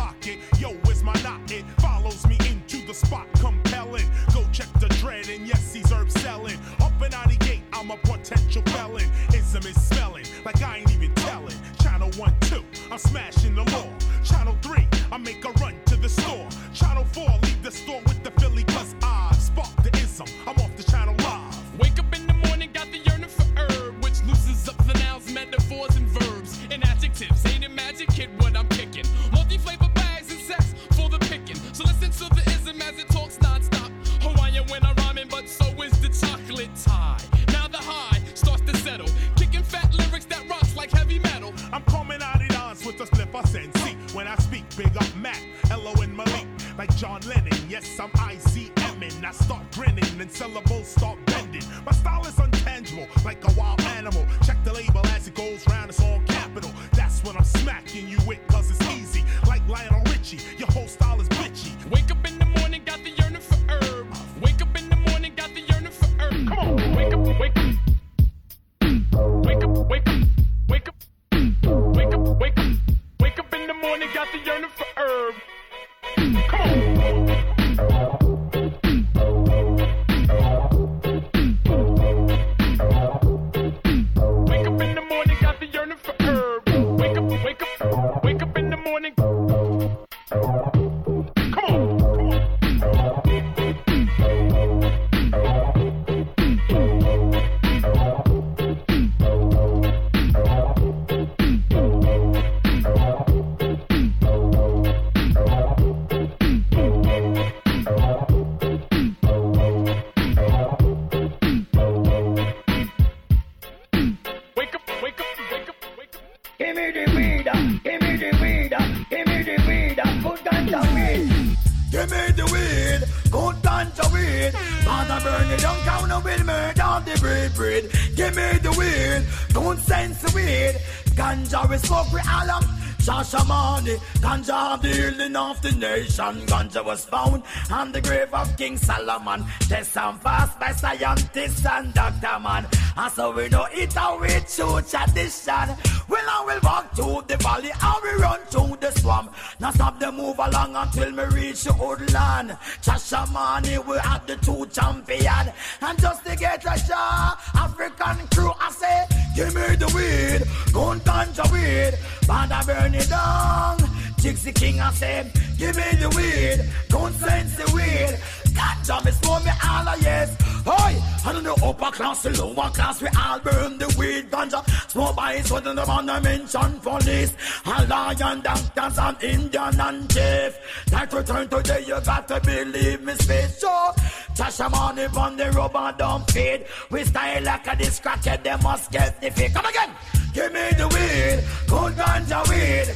Ganja 131.34 131.68
we 131.68 131.78
smoke 131.78 132.14
with 132.14 132.28
alum. 132.28 132.64
Shashamani, 133.04 133.98
ganja 134.22 134.80
the 134.82 134.88
healing 134.88 135.36
of 135.36 135.60
the 135.64 135.72
nation. 135.72 136.46
Ganja 136.46 136.86
was 136.86 137.06
found 137.06 137.42
on 137.72 137.92
the 137.92 138.00
grave 138.00 138.32
of 138.32 138.56
King 138.56 138.78
Solomon. 138.78 139.44
Test 139.62 139.98
and 139.98 140.22
fast 140.22 140.60
by 140.60 140.72
scientists 140.72 141.66
and 141.66 141.92
doctor 141.96 142.40
man. 142.40 142.68
And 142.96 143.12
so 143.12 143.32
we 143.32 143.50
know 143.50 143.66
it 143.72 143.94
how 143.94 144.22
we 144.22 144.28
true 144.28 144.80
tradition. 144.84 145.76
Well, 146.08 146.30
I 146.30 146.44
will 146.46 146.60
walk 146.62 146.94
to 146.98 147.24
the 147.28 147.38
valley 147.38 147.72
and 147.82 148.04
we 148.04 148.22
run 148.22 148.40
to 148.52 148.78
the 148.80 148.92
swamp. 148.92 149.34
Now 149.60 149.72
stop 149.72 150.00
the 150.00 150.12
move 150.12 150.38
along 150.38 150.76
until 150.76 151.12
me 151.12 151.24
reach 151.36 151.64
the 151.64 151.76
old 151.80 152.14
land. 152.14 152.56
Shashamani, 152.84 153.86
we 153.88 153.98
have 153.98 154.28
the 154.28 154.36
two 154.36 154.68
champion. 154.68 155.52
And 155.82 156.00
just 156.00 156.24
to 156.26 156.36
get 156.36 156.64
a 156.64 156.78
shot, 156.78 157.40
African 157.56 158.28
crew, 158.28 158.52
I 158.62 158.70
say, 158.72 159.13
give 159.36 159.54
me 159.56 159.76
the 159.76 159.88
weed, 159.96 160.74
gun 160.74 161.00
ganja 161.02 161.46
weed, 161.52 161.98
banda 162.28 162.62
burn 162.66 162.94
it 162.96 163.10
down. 163.10 163.78
Gypsy 164.22 164.54
King, 164.54 164.80
I 164.80 164.92
said, 164.94 165.32
give 165.58 165.76
me 165.76 165.84
the 166.00 166.10
weed, 166.16 166.70
gun 166.90 167.14
sense 167.14 167.56
the 167.56 167.72
weed. 167.76 168.18
Ganja, 168.54 169.06
me 169.06 169.12
smoke 169.12 169.44
me 169.46 169.52
all 169.68 169.88
a 169.88 169.98
yes. 170.00 170.38
Oi, 170.66 170.96
I 171.26 171.34
don't 171.34 171.44
know 171.44 171.56
upper 171.62 171.92
class, 171.92 172.24
the 172.24 172.30
lower 172.42 172.70
class, 172.70 173.02
we 173.02 173.08
all 173.18 173.40
burn 173.40 173.78
the 173.78 173.94
weed 173.98 174.32
ganja. 174.32 174.64
Smoke 174.90 175.16
by 175.16 175.42
foot 175.42 175.66
in 175.68 175.76
the 175.76 175.86
man, 175.86 176.10
I 176.10 176.20
mention 176.20 176.80
police. 176.80 177.34
A 177.66 177.86
lion, 177.86 178.42
doctors, 178.42 178.98
and 178.98 179.24
Indian 179.24 179.82
and 179.82 180.10
chief. 180.10 180.58
That 180.88 181.12
return 181.12 181.50
today, 181.50 181.84
you 181.86 182.00
got 182.02 182.28
to 182.30 182.40
believe 182.40 183.02
me, 183.02 183.14
space 183.16 183.60
show. 183.60 183.92
Tasha 184.36 184.72
money 184.72 185.06
on 185.06 185.36
the 185.36 185.52
rubber 185.52 185.94
don't 185.98 186.30
feed. 186.32 186.66
We 186.90 187.04
style 187.04 187.44
like 187.44 187.68
a 187.68 187.76
this 187.76 188.00
crackhead, 188.00 188.44
they 188.44 188.56
must 188.64 188.92
get 188.92 189.20
the 189.20 189.32
fee. 189.32 189.50
Come 189.50 189.66
again. 189.66 189.90
Give 190.34 190.52
me 190.52 190.70
the 190.78 190.88
weed, 190.88 191.44
good 191.68 191.94
ganja 191.94 192.42
weed. 192.50 192.96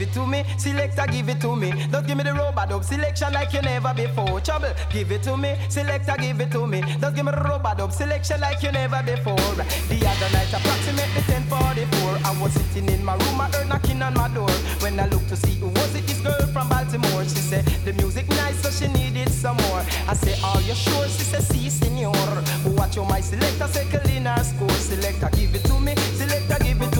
Give 0.00 0.08
it 0.08 0.14
to 0.14 0.26
me, 0.26 0.44
selector, 0.56 1.04
give 1.12 1.28
it 1.28 1.40
to 1.42 1.54
me. 1.54 1.72
Don't 1.90 2.06
give 2.06 2.16
me 2.16 2.24
the 2.24 2.32
robot 2.32 2.70
dub 2.70 2.82
selection 2.84 3.34
like 3.34 3.52
you 3.52 3.60
never 3.60 3.92
before. 3.92 4.40
Trouble, 4.40 4.72
give 4.88 5.12
it 5.12 5.22
to 5.24 5.36
me, 5.36 5.58
selector, 5.68 6.14
give 6.18 6.40
it 6.40 6.50
to 6.52 6.66
me. 6.66 6.80
Don't 6.98 7.14
give 7.14 7.26
me 7.26 7.32
the 7.32 7.42
robot 7.42 7.76
dub 7.76 7.92
selection 7.92 8.40
like 8.40 8.62
you 8.62 8.72
never 8.72 9.02
before. 9.02 9.36
The 9.36 10.00
other 10.00 10.30
night, 10.32 10.48
approximately 10.56 11.20
10:44, 11.28 12.16
I 12.24 12.32
was 12.40 12.52
sitting 12.54 12.88
in 12.88 13.04
my 13.04 13.12
room, 13.12 13.42
I 13.42 13.50
heard 13.50 13.68
knocking 13.68 14.00
on 14.00 14.14
my 14.14 14.28
door. 14.28 14.48
When 14.80 14.98
I 14.98 15.04
looked 15.04 15.28
to 15.28 15.36
see 15.36 15.60
who 15.60 15.68
was 15.68 15.94
it, 15.94 16.06
this 16.06 16.20
girl 16.20 16.46
from 16.46 16.70
Baltimore. 16.70 17.24
She 17.24 17.42
said 17.50 17.66
the 17.84 17.92
music 17.92 18.26
nice, 18.30 18.56
so 18.62 18.70
she 18.70 18.90
needed 18.90 19.28
some 19.28 19.58
more. 19.68 19.84
I 20.08 20.14
said, 20.14 20.38
Are 20.42 20.62
you 20.62 20.74
sure? 20.74 21.04
She 21.08 21.24
said, 21.28 21.42
Si, 21.42 21.68
senor. 21.68 22.42
Watch 22.72 22.96
your 22.96 23.04
my 23.04 23.20
selector, 23.20 23.68
circle 23.68 24.08
in 24.16 24.24
her 24.24 24.42
score. 24.44 24.70
Selector, 24.80 25.28
give 25.36 25.54
it 25.54 25.64
to 25.64 25.78
me, 25.78 25.94
selector, 26.16 26.64
give 26.64 26.80
it 26.80 26.90
to 26.92 26.99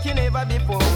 Like 0.00 0.06
you 0.06 0.14
never 0.14 0.46
before. 0.46 0.89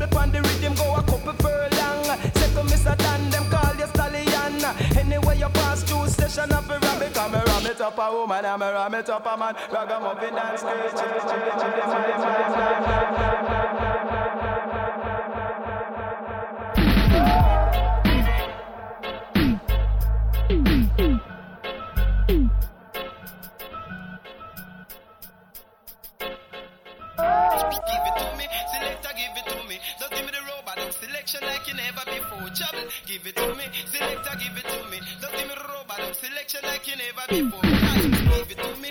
Bubble 0.00 0.18
on 0.18 0.32
the 0.32 0.40
rhythm, 0.40 0.74
go 0.76 0.94
a 0.94 1.02
couple 1.02 1.34
furlong. 1.34 2.04
Say 2.32 2.48
to 2.54 2.62
Mr. 2.64 2.96
Dan, 2.96 3.30
them 3.30 3.44
call 3.50 3.76
you 3.76 3.86
stallion. 3.86 4.64
Anyway, 4.96 5.38
you 5.38 5.48
pass 5.50 5.82
through 5.82 6.08
station 6.08 6.50
of 6.52 6.70
a 6.70 6.78
rabbit. 6.78 7.12
Come 7.12 7.34
and 7.34 7.46
ram 7.46 7.66
it 7.66 7.80
up 7.82 7.98
a 7.98 8.10
woman, 8.10 8.46
I'm 8.46 8.62
a 8.62 8.72
ram 8.72 8.94
it 8.94 9.10
up 9.10 9.26
a 9.26 9.36
man. 9.36 9.54
Ragamuffin 9.70 10.38
and 10.38 10.58
skirt. 10.58 11.00
Protection 31.30 31.48
like 31.48 31.68
you 31.68 31.74
never 31.74 32.04
before. 32.06 32.50
Trouble, 32.50 32.88
give 33.06 33.24
it 33.24 33.36
to 33.36 33.54
me. 33.54 33.64
Selector, 33.86 34.36
give 34.36 34.56
it 34.56 34.64
to 34.66 34.90
me. 34.90 35.00
Don't 35.20 35.32
give 35.32 35.46
me 35.46 35.54
rubber. 35.54 36.14
Selection 36.14 36.60
like 36.64 36.86
you 36.88 36.96
never 36.96 37.26
before. 37.28 37.62
Give 37.62 38.50
it 38.50 38.58
to 38.58 38.80
me. 38.80 38.89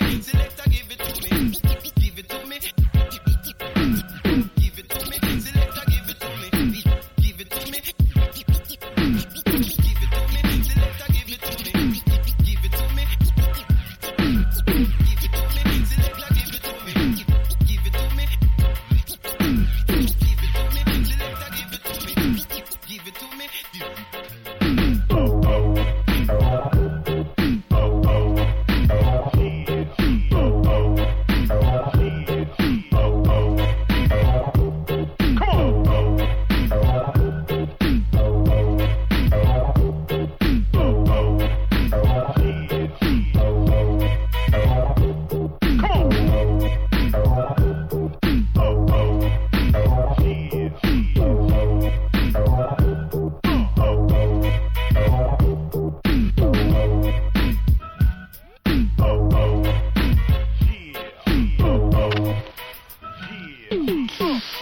Mm-hmm. 64.20 64.59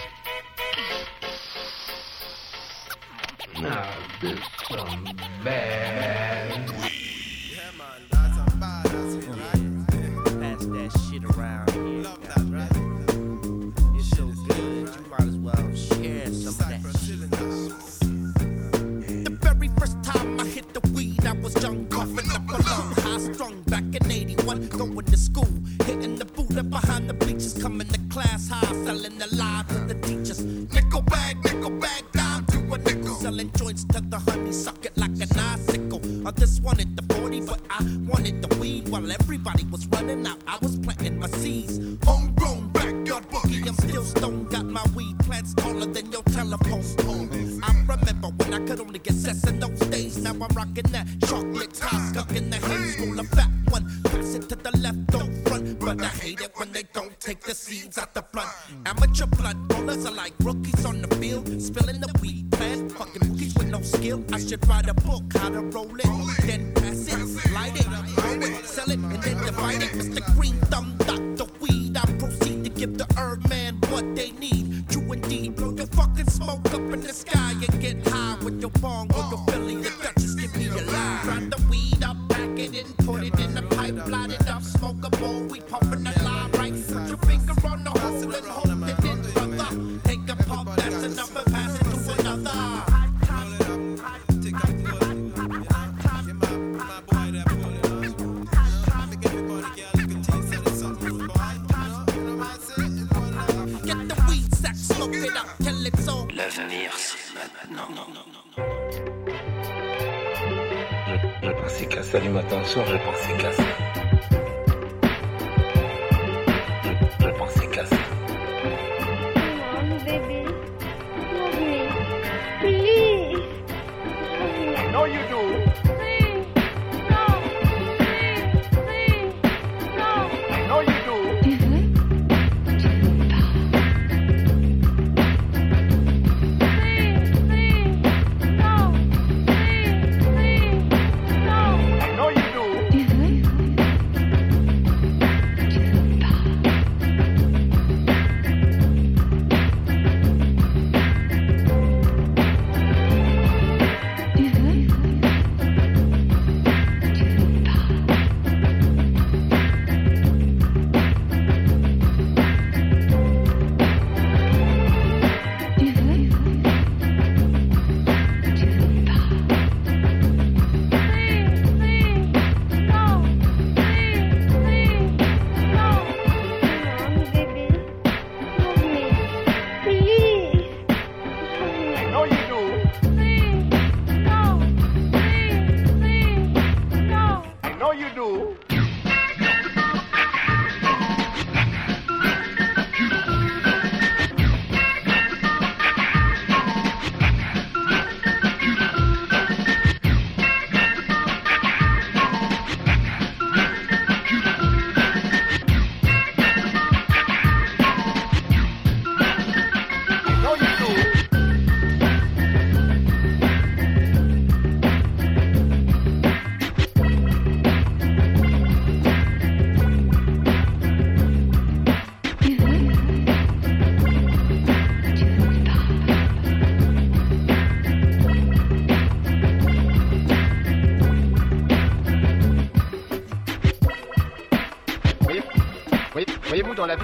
Je 111.41 111.51
pensais 111.51 111.85
qu'à 111.85 112.03
ça 112.03 112.19
du 112.19 112.29
matin 112.29 112.61
au 112.61 112.65
soir, 112.65 112.85
je 112.85 112.97
pensais 112.97 113.41
qu'à 113.41 113.51
ça. 113.53 113.63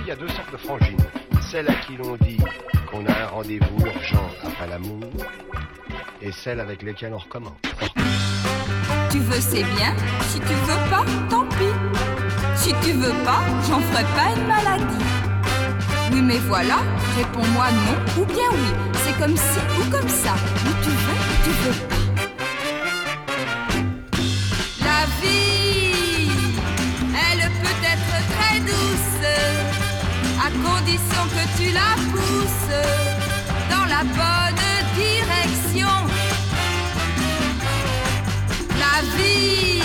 Il 0.01 0.07
y 0.07 0.11
a 0.11 0.15
deux 0.15 0.27
sortes 0.27 0.51
de 0.51 0.57
frangines. 0.57 0.97
Celles 1.41 1.69
à 1.69 1.73
qui 1.75 1.97
l'on 1.97 2.15
dit 2.17 2.37
qu'on 2.89 3.05
a 3.05 3.23
un 3.23 3.27
rendez-vous 3.27 3.85
urgent 3.85 4.29
après 4.43 4.67
l'amour 4.67 5.03
et 6.21 6.31
celles 6.31 6.59
avec 6.59 6.81
lesquelles 6.81 7.13
on 7.13 7.17
recommence. 7.17 7.53
Tu 9.11 9.19
veux, 9.19 9.39
c'est 9.39 9.63
bien. 9.63 9.95
Si 10.29 10.39
tu 10.39 10.53
veux 10.53 10.89
pas, 10.89 11.05
tant 11.29 11.45
pis. 11.45 11.73
Si 12.55 12.73
tu 12.83 12.91
veux 12.93 13.13
pas, 13.23 13.41
j'en 13.67 13.79
ferai 13.79 14.03
pas 14.03 14.35
une 14.35 14.47
maladie. 14.47 15.05
Oui, 16.11 16.21
mais 16.21 16.37
voilà, 16.39 16.77
réponds-moi 17.17 17.65
non 17.71 18.21
ou 18.21 18.25
bien 18.25 18.49
oui. 18.51 18.91
C'est 19.03 19.17
comme 19.19 19.35
ci 19.35 19.59
ou 19.79 19.91
comme 19.91 20.09
ça. 20.09 20.33
Ou 20.33 20.83
tu 20.83 20.89
veux 20.89 21.13
ou 21.13 21.43
tu 21.43 21.49
veux 21.49 21.87
pas. 21.87 21.94
Condition 30.85 31.23
que 31.29 31.57
tu 31.57 31.71
la 31.71 31.95
pousses 32.11 32.75
dans 33.69 33.85
la 33.85 34.03
bonne 34.03 34.61
direction. 34.95 35.95
La 38.77 39.01
vie, 39.17 39.84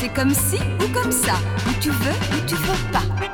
C'est 0.00 0.14
comme 0.14 0.32
ci 0.32 0.58
ou 0.80 0.92
comme 0.92 1.10
ça. 1.10 1.34
Ou 1.66 1.72
tu 1.80 1.90
veux 1.90 2.12
ou 2.32 2.46
tu 2.46 2.54
veux 2.54 2.92
pas. 2.92 3.27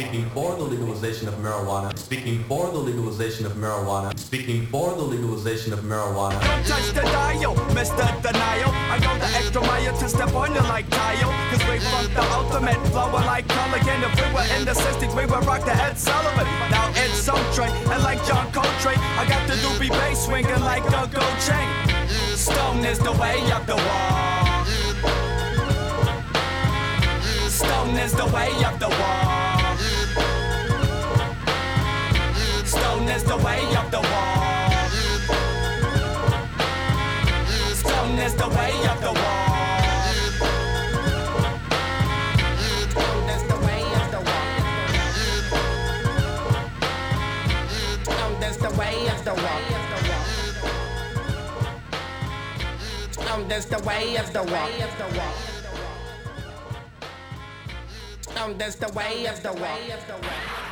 Speaking 0.00 0.30
for 0.30 0.56
the 0.56 0.62
legalization 0.62 1.28
of 1.28 1.34
marijuana. 1.34 1.98
Speaking 1.98 2.42
for 2.44 2.70
the 2.70 2.78
legalization 2.78 3.44
of 3.44 3.52
marijuana. 3.52 4.18
Speaking 4.18 4.66
for 4.68 4.94
the 4.94 5.02
legalization 5.02 5.74
of 5.74 5.80
marijuana. 5.80 6.40
Don't 6.40 6.64
touch 6.64 6.88
the 6.94 7.02
dial, 7.02 7.54
Mr. 7.76 8.08
Denial. 8.22 8.70
I 8.88 8.98
go 8.98 9.12
the 9.18 9.30
extra 9.36 9.60
mile 9.60 9.94
to 9.98 10.08
step 10.08 10.32
on 10.34 10.54
you 10.54 10.62
like 10.62 10.88
tile. 10.88 11.30
Cause 11.50 11.62
we 11.68 11.80
from 11.84 12.14
the 12.14 12.24
ultimate 12.32 12.80
flower 12.88 13.20
like 13.26 13.46
Culligan. 13.46 14.00
If 14.08 14.16
we 14.16 14.34
were 14.34 14.48
in 14.56 14.64
the 14.64 14.72
60s, 14.72 15.14
we 15.14 15.26
would 15.26 15.44
rock 15.44 15.66
the 15.66 15.76
Ed 15.76 15.98
Sullivan. 15.98 16.46
Now 16.70 16.90
it's 16.96 17.20
so 17.20 17.36
Trey, 17.52 17.68
and 17.68 18.02
like 18.02 18.24
John 18.24 18.50
Coltrane, 18.52 18.96
I 19.20 19.28
got 19.28 19.46
the 19.46 19.54
doobie 19.60 19.90
bass 19.90 20.24
swinging 20.24 20.60
like 20.60 20.86
a 20.86 21.04
gold 21.12 21.38
chain. 21.44 21.68
Stone 22.34 22.86
is 22.86 22.98
the 23.00 23.12
way 23.20 23.36
of 23.52 23.66
the 23.66 23.76
wall. 23.76 24.64
Stone 27.50 27.98
is 27.98 28.12
the 28.14 28.26
way 28.32 28.48
of 28.64 28.80
the 28.80 28.88
wall. 28.88 29.29
Is 33.10 33.24
the 33.24 33.36
way 33.38 33.62
of 33.76 33.90
the 33.90 34.00
walk. 34.00 34.90
Stone 37.74 38.18
is 38.18 38.34
the 38.34 38.48
way 38.48 38.72
of 38.92 39.00
the 39.00 39.12
wall. 39.12 39.48
Is 43.30 43.44
the 43.46 43.48
way 48.78 49.08
of 49.08 49.24
the 49.24 49.34
wall. 49.34 49.58
Stone 53.10 53.50
is 53.50 53.64
the 53.66 53.78
way 53.80 54.16
of 54.16 54.32
the 54.32 54.42
wall. 54.52 55.34
Stone 58.20 58.60
is 58.60 58.76
the 58.76 58.92
way 58.92 59.26
of 59.26 59.42
the 59.42 59.52
wall. 59.52 60.69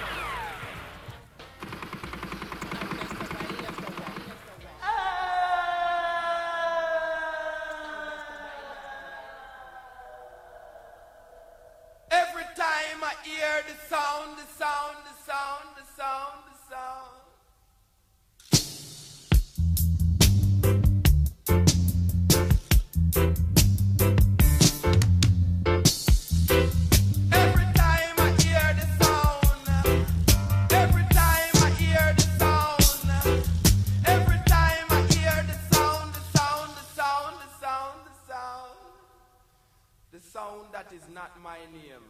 Sound 40.58 40.72
that 40.72 40.92
is 40.92 41.02
not 41.14 41.40
my 41.42 41.58
name. 41.72 42.04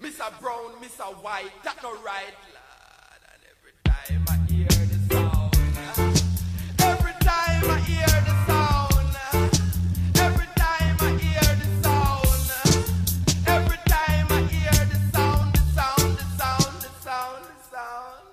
Mr. 0.00 0.28
Brown, 0.40 0.72
Mr. 0.82 1.04
White, 1.22 1.50
that 1.64 1.82
no 1.82 1.92
right, 2.02 2.34
lad. 2.54 3.20
And 3.32 3.42
every 3.52 3.72
time 3.84 4.24
I 4.28 4.36
hear 4.50 4.68
the 4.68 4.98
sound, 5.14 5.54
every 6.78 7.12
time 7.20 7.70
I 7.70 7.78
hear 7.80 8.16
the 8.28 8.34
sound, 8.46 9.16
every 10.16 10.46
time 10.56 10.96
I 11.00 11.10
hear 11.18 11.54
the 11.62 11.68
sound, 11.82 12.50
every 13.46 13.78
time 13.86 14.26
I 14.30 14.40
hear 14.52 14.84
the 14.92 14.98
sound, 15.12 15.54
the 15.54 15.62
sound, 15.74 16.18
the 16.18 16.24
sound, 16.38 16.74
the 16.82 16.90
sound, 17.00 17.44
the 17.44 17.56
sound. 17.70 18.26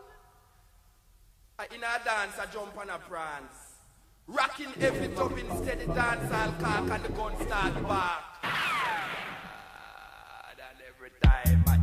I 1.60 1.66
in 1.74 1.84
a 1.84 2.04
dance, 2.04 2.38
I 2.40 2.46
jump 2.52 2.78
on 2.78 2.90
a 2.90 3.00
prance. 3.00 3.56
Rocking 4.28 4.74
every 4.82 5.10
top 5.10 5.38
in 5.38 5.64
steady 5.64 5.86
dance, 5.88 6.32
I'll 6.32 6.52
cock 6.54 6.90
and 6.90 7.04
the 7.04 7.10
gun 7.10 7.36
start 7.46 7.84
back. 7.88 8.73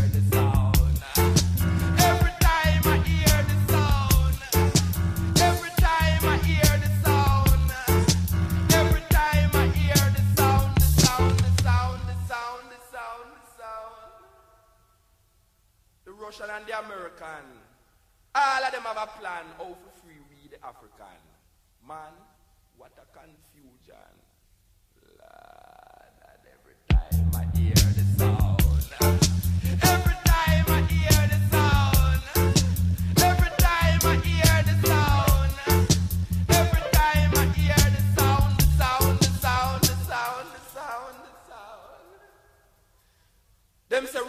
Lord, 16.39 16.51
and 16.51 16.67
the 16.67 16.79
American. 16.79 17.47
All 18.35 18.65
of 18.65 18.73
them 18.73 18.83
have 18.83 18.97
a 18.97 19.07
plan 19.19 19.45
how 19.57 19.65
to 19.65 19.91
free 20.03 20.21
with 20.29 20.59
African. 20.63 21.21
Man, 21.87 22.13
what 22.77 22.93
a 22.99 23.07
confusion. 23.17 24.13
every 26.53 26.77
time 26.91 27.31
I 27.35 27.57
hear 27.57 27.75
the 27.75 28.06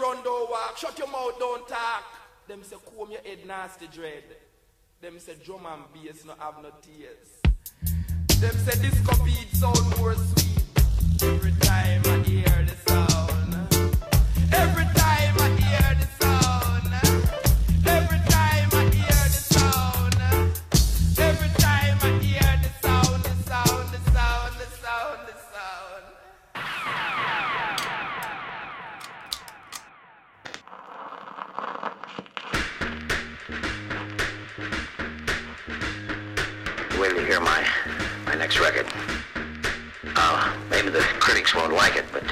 run 0.08 0.24
don't 0.24 0.50
walk, 0.50 0.78
shut 0.78 0.98
your 0.98 1.08
mouth, 1.08 1.38
don't 1.40 1.68
talk. 1.68 2.04
Them 2.48 2.64
say 2.64 2.78
comb 2.86 3.12
your 3.12 3.22
head 3.22 3.40
nasty 3.46 3.88
dread. 3.88 4.24
Them 5.02 5.20
say 5.20 5.36
drum 5.44 5.66
and 5.66 5.84
bass 5.94 6.26
no 6.26 6.34
have 6.40 6.62
no 6.62 6.72
tears. 6.82 7.30
Them 8.40 8.56
say 8.66 8.82
disco 8.82 9.24
beat 9.26 9.50
sound 9.52 9.98
more 9.98 10.16
sweet. 10.16 10.64
Every 11.24 11.52
time 11.62 12.02
I 12.06 12.18
hear 12.24 12.66
the 12.70 12.76
sound. 12.88 13.52
Every 14.54 14.87
Wait 37.00 37.10
till 37.10 37.22
you 37.22 37.28
hear 37.28 37.40
my 37.40 37.64
my 38.26 38.34
next 38.34 38.60
record. 38.60 38.88
Uh, 40.16 40.52
maybe 40.72 40.90
the 40.90 41.02
critics 41.20 41.54
won't 41.54 41.74
like 41.74 41.96
it, 41.96 42.06
but 42.12 42.24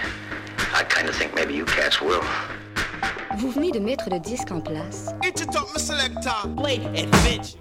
I 0.74 0.84
kind 0.84 1.08
of 1.08 1.16
think 1.16 1.36
maybe 1.36 1.54
you 1.54 1.66
cats 1.66 2.02
will. 2.02 2.24
Vous 3.38 3.52
venez 3.52 3.72
de 3.72 3.80
mettre 3.80 4.10
le 4.10 4.20
disque 4.20 4.52
en 4.52 4.62
place. 4.62 5.14
Get 5.22 5.40
your 5.40 5.52
top, 5.52 5.68
selector. 5.78 6.34
Play 6.58 6.78
it, 6.96 7.12
bitch. 7.24 7.58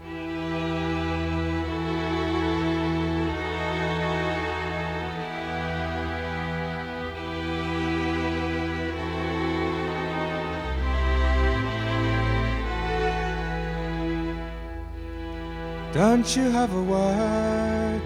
Don't 15.95 16.35
you 16.35 16.51
have 16.51 16.75
a 16.75 16.83
word 16.83 18.03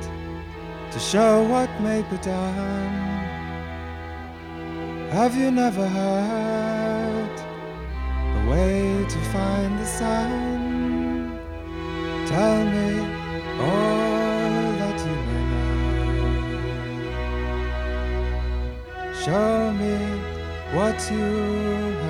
to 0.93 0.99
show 0.99 1.43
what 1.45 1.70
may 1.80 2.03
be 2.03 2.18
done? 2.18 2.93
Have 5.11 5.34
you 5.34 5.51
never 5.51 5.89
heard 5.89 7.41
a 8.36 8.51
way 8.51 9.07
to 9.09 9.18
find 9.32 9.78
the 9.78 9.86
sun? 9.86 11.41
Tell 12.26 12.62
me 12.66 13.01
all 13.59 14.72
that 14.82 14.99
you 15.07 15.16
may 15.28 15.45
know. 15.51 15.74
Show 19.24 19.72
me 19.72 19.97
what 20.76 20.99
you 21.11 21.28
have 22.03 22.07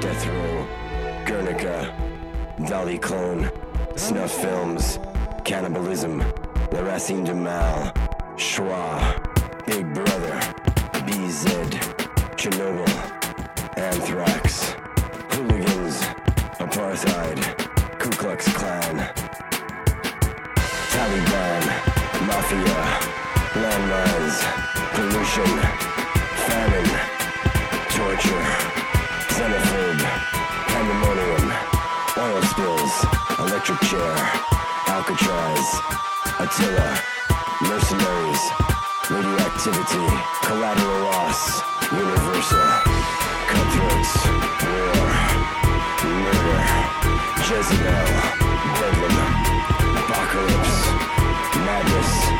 death 0.00 0.26
row, 0.26 0.66
Guernica, 1.24 1.94
Dali 2.58 3.00
clone, 3.00 3.50
snuff 3.96 4.32
films, 4.32 4.98
cannibalism, 5.44 6.18
the 6.70 6.82
Racine 6.84 7.24
de 7.24 7.34
Mal, 7.34 7.92
Schwa, 8.36 9.00
Big 9.66 9.92
Brother, 9.94 10.40
BZ, 11.06 11.46
Chernobyl, 12.36 12.79
mercenaries, 38.10 38.50
radioactivity, 39.10 40.06
collateral 40.42 41.00
loss, 41.04 41.62
universal, 41.92 42.70
cutthroats, 43.48 44.12
war, 44.66 45.06
murder, 46.22 46.60
Jezebel, 47.46 48.10
bedlam, 48.78 49.32
apocalypse, 49.96 50.86
madness, 51.66 52.39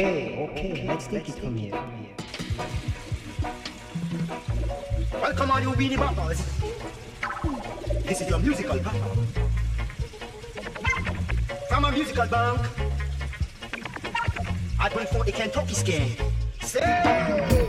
Okay, 0.00 0.48
okay, 0.48 0.84
let's 0.88 1.06
take 1.08 1.28
it 1.28 1.34
from 1.34 1.54
here. 1.54 1.76
Welcome 5.12 5.50
all 5.50 5.60
you 5.60 5.72
beanie 5.76 5.98
boppers. 6.00 6.40
This 8.06 8.22
is 8.22 8.30
your 8.30 8.38
musical 8.38 8.78
bank. 8.78 8.96
From 11.68 11.84
a 11.84 11.92
musical 11.92 12.26
bank. 12.28 12.60
I 14.80 14.88
bring 14.88 15.06
for 15.06 15.22
a 15.22 15.32
Kentucky 15.32 15.74
skin. 15.74 16.16
Say. 16.62 17.59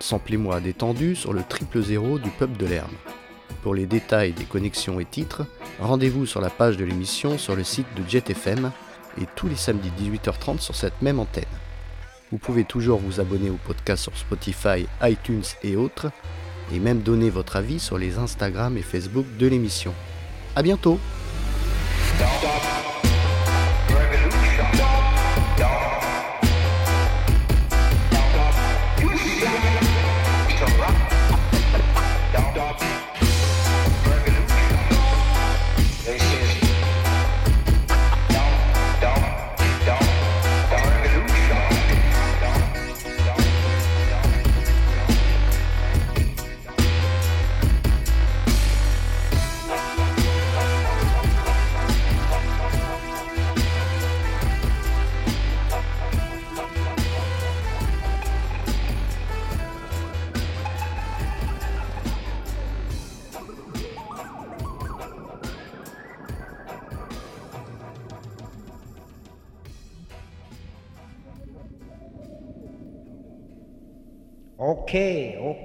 Samplez-moi 0.00 0.60
détendu 0.60 1.14
sur 1.14 1.32
le 1.32 1.42
triple 1.42 1.82
zéro 1.82 2.18
du 2.18 2.30
pub 2.30 2.56
de 2.56 2.66
l'Herbe. 2.66 2.90
Pour 3.62 3.74
les 3.74 3.86
détails 3.86 4.32
des 4.32 4.44
connexions 4.44 4.98
et 4.98 5.04
titres, 5.04 5.42
rendez-vous 5.78 6.24
sur 6.24 6.40
la 6.40 6.50
page 6.50 6.78
de 6.78 6.84
l'émission 6.84 7.36
sur 7.36 7.54
le 7.54 7.62
site 7.64 7.86
de 7.96 8.08
Jet 8.08 8.30
FM 8.30 8.72
et 9.20 9.26
tous 9.36 9.48
les 9.48 9.56
samedis 9.56 9.92
18h30 10.00 10.60
sur 10.60 10.74
cette 10.74 11.00
même 11.02 11.20
antenne. 11.20 11.44
Vous 12.32 12.38
pouvez 12.38 12.64
toujours 12.64 12.98
vous 12.98 13.20
abonner 13.20 13.50
au 13.50 13.58
podcast 13.66 14.04
sur 14.04 14.16
Spotify, 14.16 14.86
iTunes 15.02 15.44
et 15.62 15.76
autres, 15.76 16.10
et 16.72 16.78
même 16.78 17.00
donner 17.00 17.28
votre 17.28 17.56
avis 17.56 17.80
sur 17.80 17.98
les 17.98 18.18
Instagram 18.18 18.76
et 18.78 18.82
Facebook 18.82 19.26
de 19.38 19.46
l'émission. 19.46 19.92
A 20.56 20.62
bientôt 20.62 20.98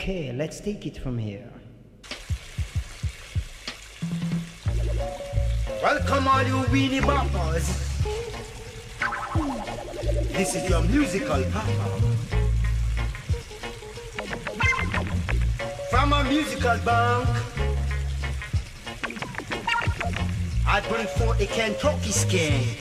okay, 0.05 0.31
let's 0.33 0.59
take 0.59 0.85
it 0.85 0.99
from 0.99 1.17
here. 1.17 1.51
Welcome 5.81 6.27
all 6.27 6.43
you 6.43 6.61
weenie 6.69 7.01
boppers. 7.01 7.65
This 10.31 10.53
is 10.53 10.69
your 10.69 10.83
musical 10.83 11.43
papa. 11.51 11.89
From 15.89 16.13
a 16.13 16.23
musical 16.25 16.77
bank. 16.85 17.27
I 20.67 20.81
bring 20.87 21.07
forth 21.17 21.41
a 21.41 21.47
Kentucky 21.47 22.11
skin. 22.11 22.77